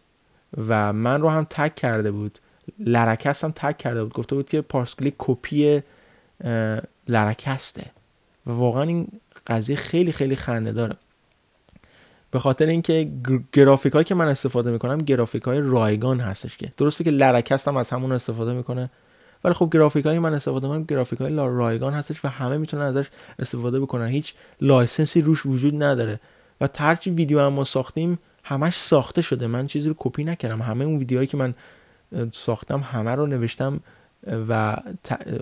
و 0.68 0.92
من 0.92 1.20
رو 1.20 1.28
هم 1.28 1.46
تک 1.50 1.74
کرده 1.74 2.10
بود. 2.10 2.38
لرکست 2.78 3.44
هم 3.44 3.52
تک 3.56 3.78
کرده 3.78 4.04
بود. 4.04 4.12
گفته 4.12 4.34
بود 4.34 4.48
که 4.48 4.60
پارسکلی 4.60 5.14
کپی 5.18 5.82
لرکسته. 7.08 7.84
و 8.46 8.50
واقعا 8.50 8.82
این 8.82 9.08
قضیه 9.46 9.76
خیلی 9.76 10.12
خیلی 10.12 10.36
خنده 10.36 10.72
داره. 10.72 10.96
به 12.30 12.38
خاطر 12.38 12.66
اینکه 12.66 13.10
گرافیک 13.52 13.92
هایی 13.92 14.04
که 14.04 14.14
من 14.14 14.28
استفاده 14.28 14.70
می‌کنم 14.70 14.98
گرافیک 14.98 15.42
های 15.42 15.60
رایگان 15.60 16.20
هستش 16.20 16.56
که. 16.56 16.72
درسته 16.76 17.04
که 17.04 17.10
لرکست 17.10 17.68
هم 17.68 17.76
از 17.76 17.90
همون 17.90 18.12
استفاده 18.12 18.52
می‌کنه. 18.52 18.90
ولی 19.44 19.54
خب 19.54 19.68
گرافیک 19.72 20.06
هایی 20.06 20.18
من 20.18 20.34
استفاده 20.34 20.66
می‌کنم. 20.66 20.84
گرافیک 20.84 21.20
های 21.20 21.36
رایگان 21.36 21.92
هستش 21.92 22.24
و 22.24 22.28
همه 22.28 22.56
می‌تونن 22.56 22.82
ازش 22.82 23.06
استفاده 23.38 23.80
بکنن. 23.80 24.06
هیچ 24.06 24.34
license 24.60 25.13
ی 25.13 25.20
روش 25.20 25.46
وجود 25.46 25.82
نداره. 25.82 26.20
و 26.60 26.66
هر 26.66 26.84
چی 26.84 27.10
ویدیو 27.10 27.40
هم 27.40 27.52
ما 27.52 27.64
ساختیم 27.64 28.18
همش 28.44 28.76
ساخته 28.76 29.22
شده. 29.22 29.46
من 29.46 29.66
چیزی 29.66 29.88
رو 29.88 29.94
کپی 29.98 30.24
نکردم. 30.24 30.62
همه 30.62 30.84
اون 30.84 30.98
ویدیوهایی 30.98 31.26
که 31.26 31.36
من 31.36 31.54
ساختم 32.32 32.80
همه 32.80 33.10
رو 33.10 33.26
نوشتم 33.26 33.80
و 34.48 34.76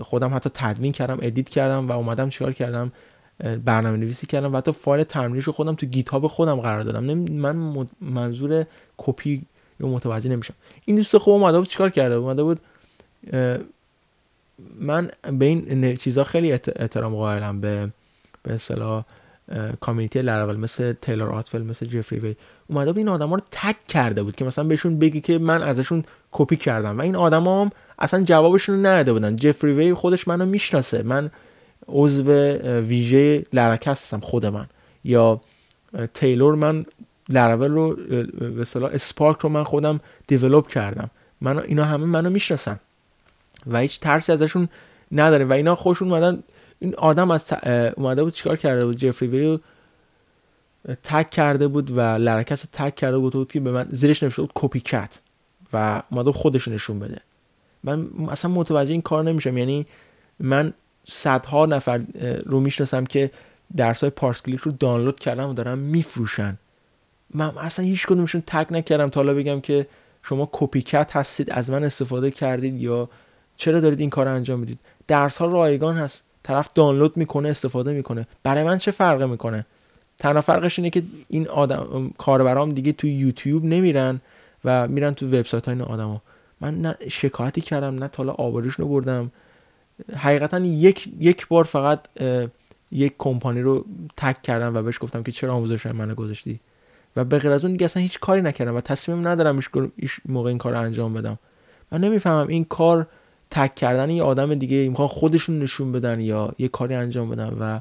خودم 0.01 0.35
حتی 0.35 0.49
تدوین 0.53 0.91
کردم 0.91 1.17
edit 1.21 1.49
کردم 1.49 1.87
و 1.87 1.91
اومدم 1.91 2.29
چیکار 2.29 2.53
کردم؟ 2.53 2.91
برنامه 3.65 3.97
نویسی 3.97 4.27
کردم. 4.27 4.53
و 4.53 4.57
حتی 4.57 4.71
فایل 4.71 5.03
تمرینش 5.03 5.43
رو 5.43 5.53
خودم 5.53 5.75
تو 5.75 5.85
Git 5.85 6.09
خودم 6.09 6.55
قرار 6.55 6.81
دادم. 6.81 7.03
من 7.29 7.87
منظور 8.01 8.65
کپی 8.97 9.41
رو 9.79 9.89
متوجه 9.89 10.29
نمیشم. 10.29 10.53
این 10.85 10.95
دوست 10.95 11.17
خوب 11.17 11.33
اومده 11.33 11.59
بود 11.59 11.67
چیکار 11.67 11.89
کرده 11.89 12.15
اومده 12.15 12.43
بود 12.43 12.59
من 14.79 15.11
به 15.39 15.45
این 15.45 15.95
چیزا 15.95 16.23
خیلی 16.23 16.51
احترام 16.51 17.15
قائلم 17.15 17.61
به 17.61 17.89
به 18.43 18.53
اصطلاح 18.53 19.03
کامیونیتی 19.81 20.21
لرول 20.21 20.57
مثل 20.57 20.93
تیلر 20.93 21.29
آتفل 21.29 21.61
مثل 21.61 21.85
جفری 21.85 22.19
وی 22.19 22.35
اومده 22.67 22.91
بود 22.91 22.97
این 22.97 23.07
آدما 23.07 23.35
رو 23.35 23.41
تک 23.51 23.87
کرده 23.87 24.23
بود 24.23 24.35
که 24.35 24.45
مثلا 24.45 24.63
بهشون 24.63 24.99
بگی 24.99 25.21
که 25.21 25.37
من 25.37 25.63
ازشون 25.63 26.03
کپی 26.31 26.55
کردم. 26.55 26.97
و 26.97 27.01
این 27.01 27.15
آدما 27.15 27.61
هم 27.61 27.71
اصلا 27.99 28.23
جوابشون 28.23 28.75
رو 28.75 28.81
نداده 28.81 29.13
بودن. 29.13 29.35
جفری 29.35 29.73
وی 29.73 29.93
خودش 29.93 30.27
منو 30.27 30.45
می‌شناسه. 30.45 31.03
من 31.03 31.31
عضو 31.87 32.31
ویژه 32.79 33.45
لرک 33.53 33.87
هستم 33.87 34.19
خود 34.19 34.45
من. 34.45 34.67
یا 35.03 35.41
تیلور 36.13 36.55
من 36.55 36.85
لرول 37.29 37.71
رو 37.71 37.95
به 38.39 38.61
اصطلاح 38.61 38.91
اسپارک 38.93 39.39
رو 39.39 39.49
من 39.49 39.63
خودم 39.63 39.99
دیولپ 40.27 40.67
کردم. 40.67 41.09
من 41.41 41.59
اینا 41.59 41.83
همه 41.85 42.05
منو 42.05 42.29
می‌شناسن. 42.29 42.79
و 43.67 43.79
هیچ 43.79 43.99
ترسی 43.99 44.31
ازشون 44.31 44.69
نداره. 45.11 45.45
و 45.45 45.53
اینا 45.53 45.75
خوشون 45.75 46.11
اومدن 46.11 46.43
این 46.79 46.95
آدم 46.95 47.31
از 47.31 47.53
اومده 47.97 48.23
بود 48.23 48.33
چیکار 48.33 48.57
کرده 48.57 48.85
بود؟ 48.85 48.97
جفری 48.97 49.27
ویو 49.27 49.59
تک 51.03 51.29
کرده 51.29 51.67
بود 51.67 51.91
و 51.91 52.01
لرکس 52.01 52.65
تک 52.73 52.95
کرده 52.95 53.17
بود 53.17 53.33
بود 53.33 53.51
که 53.51 53.59
به 53.59 53.71
من 53.71 53.87
زیرش 53.91 54.23
نوشته 54.23 54.41
بود 54.41 54.51
کپی 54.55 54.79
کت 54.79 55.19
و 55.73 56.03
اومده 56.11 56.31
خودش 56.31 56.67
نشون 56.67 56.99
بده. 56.99 57.21
من 57.83 58.07
اصلا 58.29 58.51
متوجه 58.51 58.91
این 58.91 59.01
کار 59.01 59.23
نمیشم. 59.23 59.57
یعنی 59.57 59.85
من 60.39 60.73
صدها 61.07 61.65
نفر 61.65 62.01
رو 62.45 62.59
می‌شناسم 62.59 63.05
که 63.05 63.31
درس 63.77 64.01
های 64.01 64.09
پارس 64.09 64.41
کلیک 64.41 64.59
رو 64.59 64.71
دانلود 64.71 65.19
کردم 65.19 65.49
و 65.49 65.53
دارم 65.53 65.77
میفروشن. 65.77 66.57
من 67.33 67.57
اصلا 67.57 67.85
هیچ 67.85 68.05
کدومشون 68.05 68.43
تک 68.47 68.67
نکردم 68.71 69.09
تا 69.09 69.19
حالا 69.19 69.33
بگم 69.33 69.61
که 69.61 69.87
شما 70.23 70.49
کپی 70.51 70.81
کت 70.81 71.15
هستید 71.15 71.51
از 71.51 71.69
من 71.69 71.83
استفاده 71.83 72.31
کردید 72.31 72.81
یا 72.81 73.09
چرا 73.61 73.79
دارید 73.79 73.99
این 73.99 74.09
کار 74.09 74.27
انجام 74.27 74.59
می‌دید؟ 74.59 74.79
درس 75.07 75.37
ها 75.37 75.45
رایگان 75.45 75.95
هست. 75.95 76.23
طرف 76.43 76.69
دانلود 76.75 77.17
می‌کنه 77.17 77.49
استفاده 77.49 77.93
می‌کنه. 77.93 78.27
برای 78.43 78.63
من 78.63 78.77
چه 78.77 78.91
فرقی 78.91 79.25
می‌کنه؟ 79.25 79.65
تنها 80.17 80.41
فرقش 80.41 80.79
اینه 80.79 80.89
که 80.89 81.03
این 81.27 81.47
آدم 81.47 82.11
کاربرام 82.17 82.71
دیگه 82.71 82.91
تو 82.91 83.07
یوتیوب 83.07 83.65
نمیرن 83.65 84.21
و 84.65 84.87
میرن 84.87 85.13
تو 85.13 85.27
وبسایت 85.27 85.65
های 85.65 85.75
این 85.75 85.83
آدما. 85.83 86.21
من 86.61 86.75
نه 86.75 86.95
شکایتی 87.09 87.61
کردم 87.61 88.03
نه 88.03 88.07
تا 88.07 88.31
آبروش 88.31 88.75
رو 88.75 88.87
بردم. 88.87 89.31
حقیقتا 90.15 90.59
یک 90.59 91.09
یک 91.19 91.47
بار 91.47 91.63
فقط 91.63 91.99
یک 92.91 93.13
کمپانی 93.17 93.61
رو 93.61 93.85
تک 94.17 94.41
کردم 94.41 94.75
و 94.75 94.81
بهش 94.81 94.99
گفتم 95.01 95.23
که 95.23 95.31
چرا 95.31 95.53
آموزش 95.53 95.85
منو 95.85 96.15
گذاشتی؟ 96.15 96.59
و 97.15 97.23
به 97.23 97.39
غیر 97.39 97.51
از 97.51 97.63
اون 97.63 97.71
دیگه 97.71 97.85
اصلا 97.85 98.03
هیچ 98.03 98.19
کاری 98.19 98.41
نکردم 98.41 98.75
و 98.75 98.81
تصمیم 98.81 99.27
ندارم 99.27 99.59
ایش 99.95 100.19
موقع 100.25 100.49
این 100.49 100.57
کار 100.57 100.73
رو 100.73 100.79
انجام 100.79 101.13
بدم. 101.13 101.39
من 101.91 102.01
نمی‌فهمم 102.01 102.47
این 102.47 102.63
کار 102.63 103.07
تک 103.51 103.75
کردن 103.75 104.09
یه 104.09 104.23
آدم 104.23 104.55
دیگه 104.55 104.89
می‌خوان 104.89 105.07
خودشون 105.07 105.59
نشون 105.59 105.91
بدن 105.91 106.19
یا 106.19 106.53
یه 106.57 106.67
کاری 106.67 106.95
انجام 106.95 107.29
بدن 107.29 107.57
و 107.59 107.79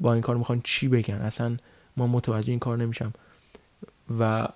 با 0.00 0.12
این 0.12 0.22
کار 0.22 0.36
می‌خوان 0.36 0.60
چی 0.64 0.88
بگن؟ 0.88 1.14
اصلا 1.14 1.56
ما 1.96 2.06
متوجه 2.06 2.50
این 2.50 2.58
کار 2.58 2.76
نمیشم. 2.76 3.12
و 4.20 4.48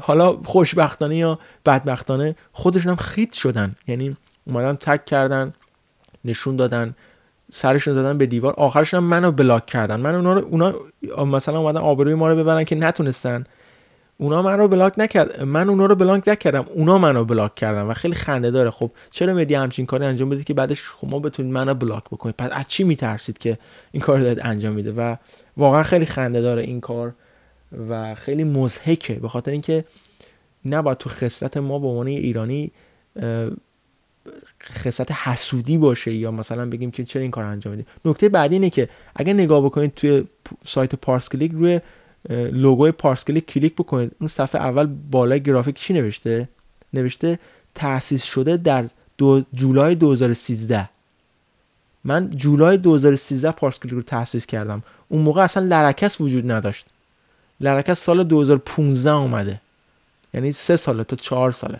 حالا 0.00 0.32
خوشبختانه 0.44 1.16
یا 1.16 1.38
بدبختانه 1.66 2.36
خودشون 2.52 2.90
هم 2.90 2.96
خیت 2.96 3.32
شدن. 3.32 3.74
یعنی 3.88 4.16
اومدن 4.46 4.76
تک 4.76 5.04
کردن 5.04 5.52
نشون 6.24 6.56
دادن 6.56 6.94
سرشون 7.52 7.94
زدن 7.94 8.18
به 8.18 8.26
دیوار. 8.26 8.52
آخرش 8.52 8.94
هم 8.94 9.04
منو 9.04 9.32
بلاک 9.32 9.66
کردن. 9.66 10.00
من 10.00 10.14
اونا 10.14 10.32
رو 10.32 10.46
اونا 10.46 10.74
مثلا 11.24 11.58
اومدن 11.58 11.80
آبروی 11.80 12.14
ما 12.14 12.28
رو 12.28 12.36
ببرن 12.36 12.64
که 12.64 12.76
نتونستن 12.76 13.44
اونا 14.20 14.42
من 14.42 14.58
رو 14.58 14.68
بلاک 14.68 14.94
نکرد. 14.98 15.42
من 15.42 15.68
اونا 15.68 15.86
رو 15.86 15.94
بلاک 15.94 16.28
نکردم. 16.28 16.64
اونا 16.74 16.98
منو 16.98 17.24
بلاک 17.24 17.54
کردن 17.54 17.82
و 17.82 17.94
خیلی 17.94 18.14
خنده 18.14 18.50
داره. 18.50 18.70
خب 18.70 18.90
چرا 19.10 19.34
مدی 19.34 19.54
همچین 19.54 19.86
کاری 19.86 20.04
انجام 20.04 20.30
بدید 20.30 20.44
که 20.44 20.54
بعدش 20.54 20.82
خب 20.82 21.08
ما 21.08 21.18
بتونید 21.18 21.52
منو 21.52 21.74
بلاک 21.74 22.04
بکنید 22.04 22.34
پس 22.36 22.50
از 22.52 22.68
چی 22.68 22.84
میترسید 22.84 23.38
که 23.38 23.58
این 23.92 24.00
کار 24.00 24.20
دارید 24.20 24.40
انجام 24.42 24.74
میده؟ 24.74 24.92
و 24.92 25.16
واقعا 25.56 25.82
خیلی 25.82 26.06
خنده 26.06 26.40
داره 26.40 26.62
این 26.62 26.80
کار 26.80 27.14
و 27.88 28.14
خیلی 28.14 28.44
مزهکه 28.44 29.14
به 29.14 29.28
خاطر 29.28 29.50
اینکه 29.50 29.84
نباید 30.64 30.98
تو 30.98 31.10
خصلت 31.10 31.56
ما 31.56 31.78
به 31.78 31.86
عنوان 31.86 32.06
ایرانی 32.06 32.72
خصلت 34.62 35.12
حسودی 35.12 35.78
باشه 35.78 36.14
یا 36.14 36.30
مثلا 36.30 36.66
بگیم 36.66 36.90
که 36.90 37.04
چرا 37.04 37.22
این 37.22 37.30
کار 37.30 37.44
انجام 37.44 37.74
میدی؟ 37.74 37.86
نکته 38.04 38.28
بعدی 38.28 38.54
اینه 38.54 38.70
که 38.70 38.88
اگه 39.16 39.32
نگاه 39.32 39.64
بکنید 39.64 39.94
توی 39.94 40.24
سایت 40.64 40.94
پارس 40.94 41.28
کلیک 41.28 41.52
روی 41.52 41.80
لوگوی 42.30 42.92
پارس 42.92 43.24
کلیک 43.24 43.74
بکنید. 43.74 44.12
اون 44.20 44.28
صفحه 44.28 44.60
اول 44.60 44.86
بالای 45.10 45.42
گرافیک 45.42 45.76
چی 45.76 45.94
نوشته؟ 45.94 46.48
نوشته 46.92 47.38
تأسیس 47.74 48.24
شده 48.24 48.56
در 48.56 48.84
دو 49.18 49.42
جولای 49.54 49.94
2013 49.94 50.88
من 52.04 52.30
جولای 52.30 52.76
2013 52.76 53.50
پارس 53.50 53.78
کلیک 53.78 53.94
رو 53.94 54.02
تأسیس 54.02 54.46
کردم. 54.46 54.82
اون 55.08 55.22
موقع 55.22 55.42
اصلا 55.42 55.66
Laracasts 55.66 56.20
وجود 56.20 56.50
نداشت. 56.50 56.86
Laracasts 57.60 58.04
سال 58.04 58.24
2015 58.24 59.10
اومده. 59.10 59.60
یعنی 60.34 60.52
سه 60.52 60.76
ساله 60.76 61.04
تا 61.04 61.16
چهار 61.16 61.52
ساله. 61.52 61.78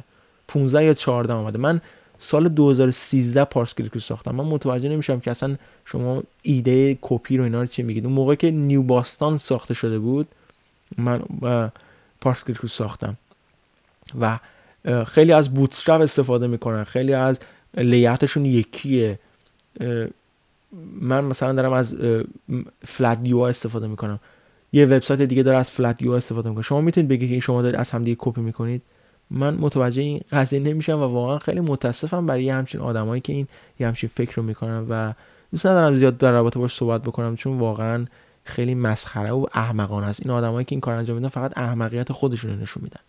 15 0.49 0.85
یا 0.85 0.95
14 0.95 1.33
اومده. 1.33 1.59
من 1.59 1.81
سال 2.19 2.49
2013 2.49 3.45
پارس 3.45 3.75
کلیک 3.75 3.93
رو 3.93 4.01
ساختم. 4.01 4.35
من 4.35 4.45
متوجه 4.45 4.89
نمیشم 4.89 5.21
که 5.21 5.31
اصلا 5.31 5.57
شما 5.85 6.23
ایده 6.43 6.99
کپی 7.01 7.37
رو 7.37 7.45
اینا 7.45 7.61
رو 7.61 7.67
چی 7.67 7.83
میگید. 7.83 8.05
اون 8.05 8.15
موقع 8.15 8.35
که 8.35 8.51
New 8.51 8.83
Boston 8.83 9.39
ساخته 9.39 9.75
شده 9.75 9.99
بود 9.99 10.29
من 10.99 11.23
پارس 12.21 12.45
کلیک 12.45 12.57
رو 12.57 12.69
ساختم. 12.69 13.17
و 14.21 14.39
خیلی 15.07 15.33
از 15.33 15.55
بوتسترپ 15.55 16.01
استفاده 16.01 16.47
می‌کنن. 16.47 16.85
خیلی 16.85 17.13
از 17.13 17.39
لیاتشون 17.77 18.45
یکیه. 18.45 19.19
من 21.01 21.25
مثلا 21.25 21.53
دارم 21.53 21.73
از 21.73 21.97
فلت 22.85 23.23
دیو 23.23 23.39
استفاده 23.39 23.87
می‌کنم. 23.87 24.21
یه 24.73 24.87
وبسایت 24.87 25.23
دیگه 25.23 25.43
داره 25.43 25.59
از 25.59 25.71
فلت 25.71 25.97
دیو 25.97 26.11
استفاده 26.11 26.49
می‌کنه. 26.49 26.63
شما 26.63 26.81
می‌تونید 26.81 27.09
بگید 27.09 27.31
که 27.31 27.41
شما 27.41 27.63
دارید 27.63 27.81
از 27.81 27.91
همدیگه 27.91 28.17
کپی 28.21 28.41
می‌کنید؟ 28.41 28.83
من 29.31 29.55
متوجه 29.55 30.03
این 30.03 30.21
قضیه 30.33 30.61
نمیشم 30.61 30.99
و 30.99 31.07
واقعا 31.07 31.39
خیلی 31.39 31.61
متاسفم 31.61 32.27
برای 32.27 32.45
یه 32.45 32.55
همچین 32.55 32.81
آدمایی 32.81 33.21
که 33.21 33.33
این 33.33 33.49
یه 33.81 33.87
همچین 33.87 34.11
فکر 34.15 34.35
رو 34.35 34.43
می‌کنن 34.43 34.87
و 34.89 35.13
دوست 35.53 35.67
ندارم 35.67 35.97
زیاد 35.97 36.19
در 36.19 36.33
رابطه 36.33 36.59
باش 36.59 36.77
صحبت 36.77 37.03
بکنم 37.03 37.37
چون 37.37 37.59
واقعا 37.59 38.07
خیلی 38.45 38.75
مسخره 38.75 39.31
و 39.31 39.47
احمقانه 39.53 40.07
است. 40.07 40.21
این 40.23 40.31
آدمایی 40.31 40.65
که 40.65 40.73
این 40.73 40.81
کار 40.81 40.95
انجام 40.95 41.17
میدن 41.17 41.29
فقط 41.29 41.59
احمقیت 41.59 42.13
خودشون 42.13 42.51
رو 42.51 42.57
نشون 42.63 42.83
میدن. 42.83 43.01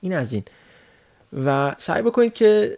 این 0.00 0.14
از 0.14 0.32
این. 0.32 0.42
و 1.44 1.74
سعی 1.78 2.02
بکنید 2.02 2.34
که 2.34 2.70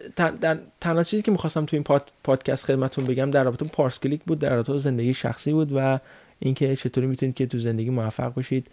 تنها 0.81 1.03
چیزی 1.03 1.23
که 1.23 1.31
می‌خواستم 1.31 1.65
تو 1.65 1.75
این 1.75 1.83
پادکست 2.23 2.65
خدمتتون 2.65 3.05
بگم 3.05 3.31
در 3.31 3.43
رابطه 3.43 3.65
پارس 3.65 3.99
کلیک 3.99 4.23
بود 4.23 4.39
در 4.39 4.55
رابطه 4.55 4.77
زندگی 4.77 5.13
شخصی 5.13 5.51
بود 5.51 5.71
و 5.75 5.99
اینکه 6.39 6.75
چطوری 6.75 7.07
می‌تونید 7.07 7.35
که 7.35 7.45
تو 7.45 7.59
زندگی 7.59 7.89
موفق 7.89 8.33
باشید. 8.33 8.67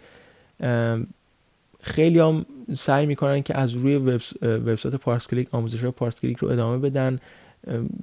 خیلی 1.87 2.19
هم 2.19 2.45
سعی 2.77 3.05
می‌کنن 3.05 3.41
که 3.41 3.57
از 3.57 3.73
روی 3.73 3.97
وبسایت 4.41 4.95
پارس 4.95 5.27
کلیک 5.27 5.47
آموزش 5.51 5.81
های 5.81 5.91
پارس 5.91 6.15
کلیک 6.15 6.37
رو 6.37 6.49
ادامه 6.49 6.77
بدن 6.77 7.19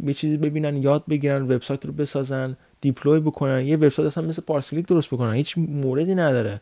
یه 0.04 0.14
چیزی 0.14 0.36
ببینن 0.36 0.76
یاد 0.76 1.04
بگیرن 1.08 1.42
وبسایت 1.42 1.86
رو 1.86 1.92
بسازن 1.92 2.56
deploy 2.80 3.20
بکنن. 3.20 3.66
یه 3.66 3.76
وبسایت 3.76 4.06
اصلا 4.06 4.24
مثل 4.24 4.42
پارس 4.42 4.70
کلیک 4.70 4.86
درست 4.86 5.08
بکنن 5.08 5.32
هیچ 5.32 5.58
موردی 5.58 6.14
نداره. 6.14 6.60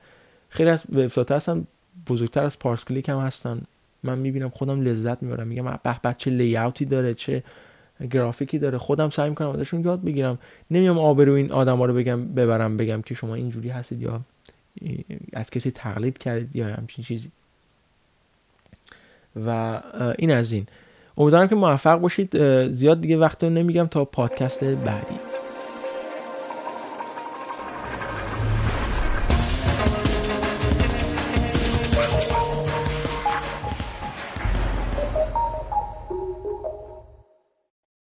خیلی 0.48 0.70
از 0.70 0.82
وبسایت 0.92 1.32
هستن 1.32 1.66
بزرگتر 2.08 2.42
از 2.42 2.58
پارس 2.58 2.84
کلیک 2.84 3.08
هم 3.08 3.18
هستن. 3.18 3.62
من 4.02 4.18
می‌بینم 4.18 4.48
خودم 4.48 4.80
لذت 4.80 5.22
می‌برم 5.22 5.46
میگم 5.46 5.64
به 5.64 6.00
بچه 6.04 6.30
لیاوتی 6.30 6.84
داره 6.84 7.14
چه 7.14 7.42
گرافیکی 8.10 8.58
داره. 8.58 8.78
خودم 8.78 9.10
سعی 9.10 9.28
می‌کنم 9.28 9.48
ازشون 9.48 9.84
یاد 9.84 10.04
بگیرم. 10.04 10.38
نمیام 10.70 10.98
آبرو 10.98 11.32
این 11.32 11.52
آدما 11.52 11.84
رو 11.84 11.94
بگم 11.94 12.24
ببرم 12.24 12.76
بگم 12.76 13.02
که 13.02 13.14
شما 13.14 13.34
اینجوری 13.34 13.68
هستید 13.68 14.02
یا 14.02 14.20
از 15.32 15.50
کسی 15.50 15.70
تقلید 15.70 16.18
کردید 16.18 16.56
یا 16.56 16.66
همچین 16.66 17.04
چیزی. 17.04 17.30
و 19.36 19.80
این 20.18 20.30
از 20.30 20.52
این. 20.52 20.66
امیدوارم 21.16 21.48
که 21.48 21.54
موفق 21.54 21.96
باشید. 22.00 22.36
زیاد 22.72 23.00
دیگه 23.00 23.16
وقت 23.16 23.44
رو 23.44 23.50
نمیگم 23.50 23.86
تا 23.86 24.04
پادکست 24.04 24.64
بعدی. 24.64 25.31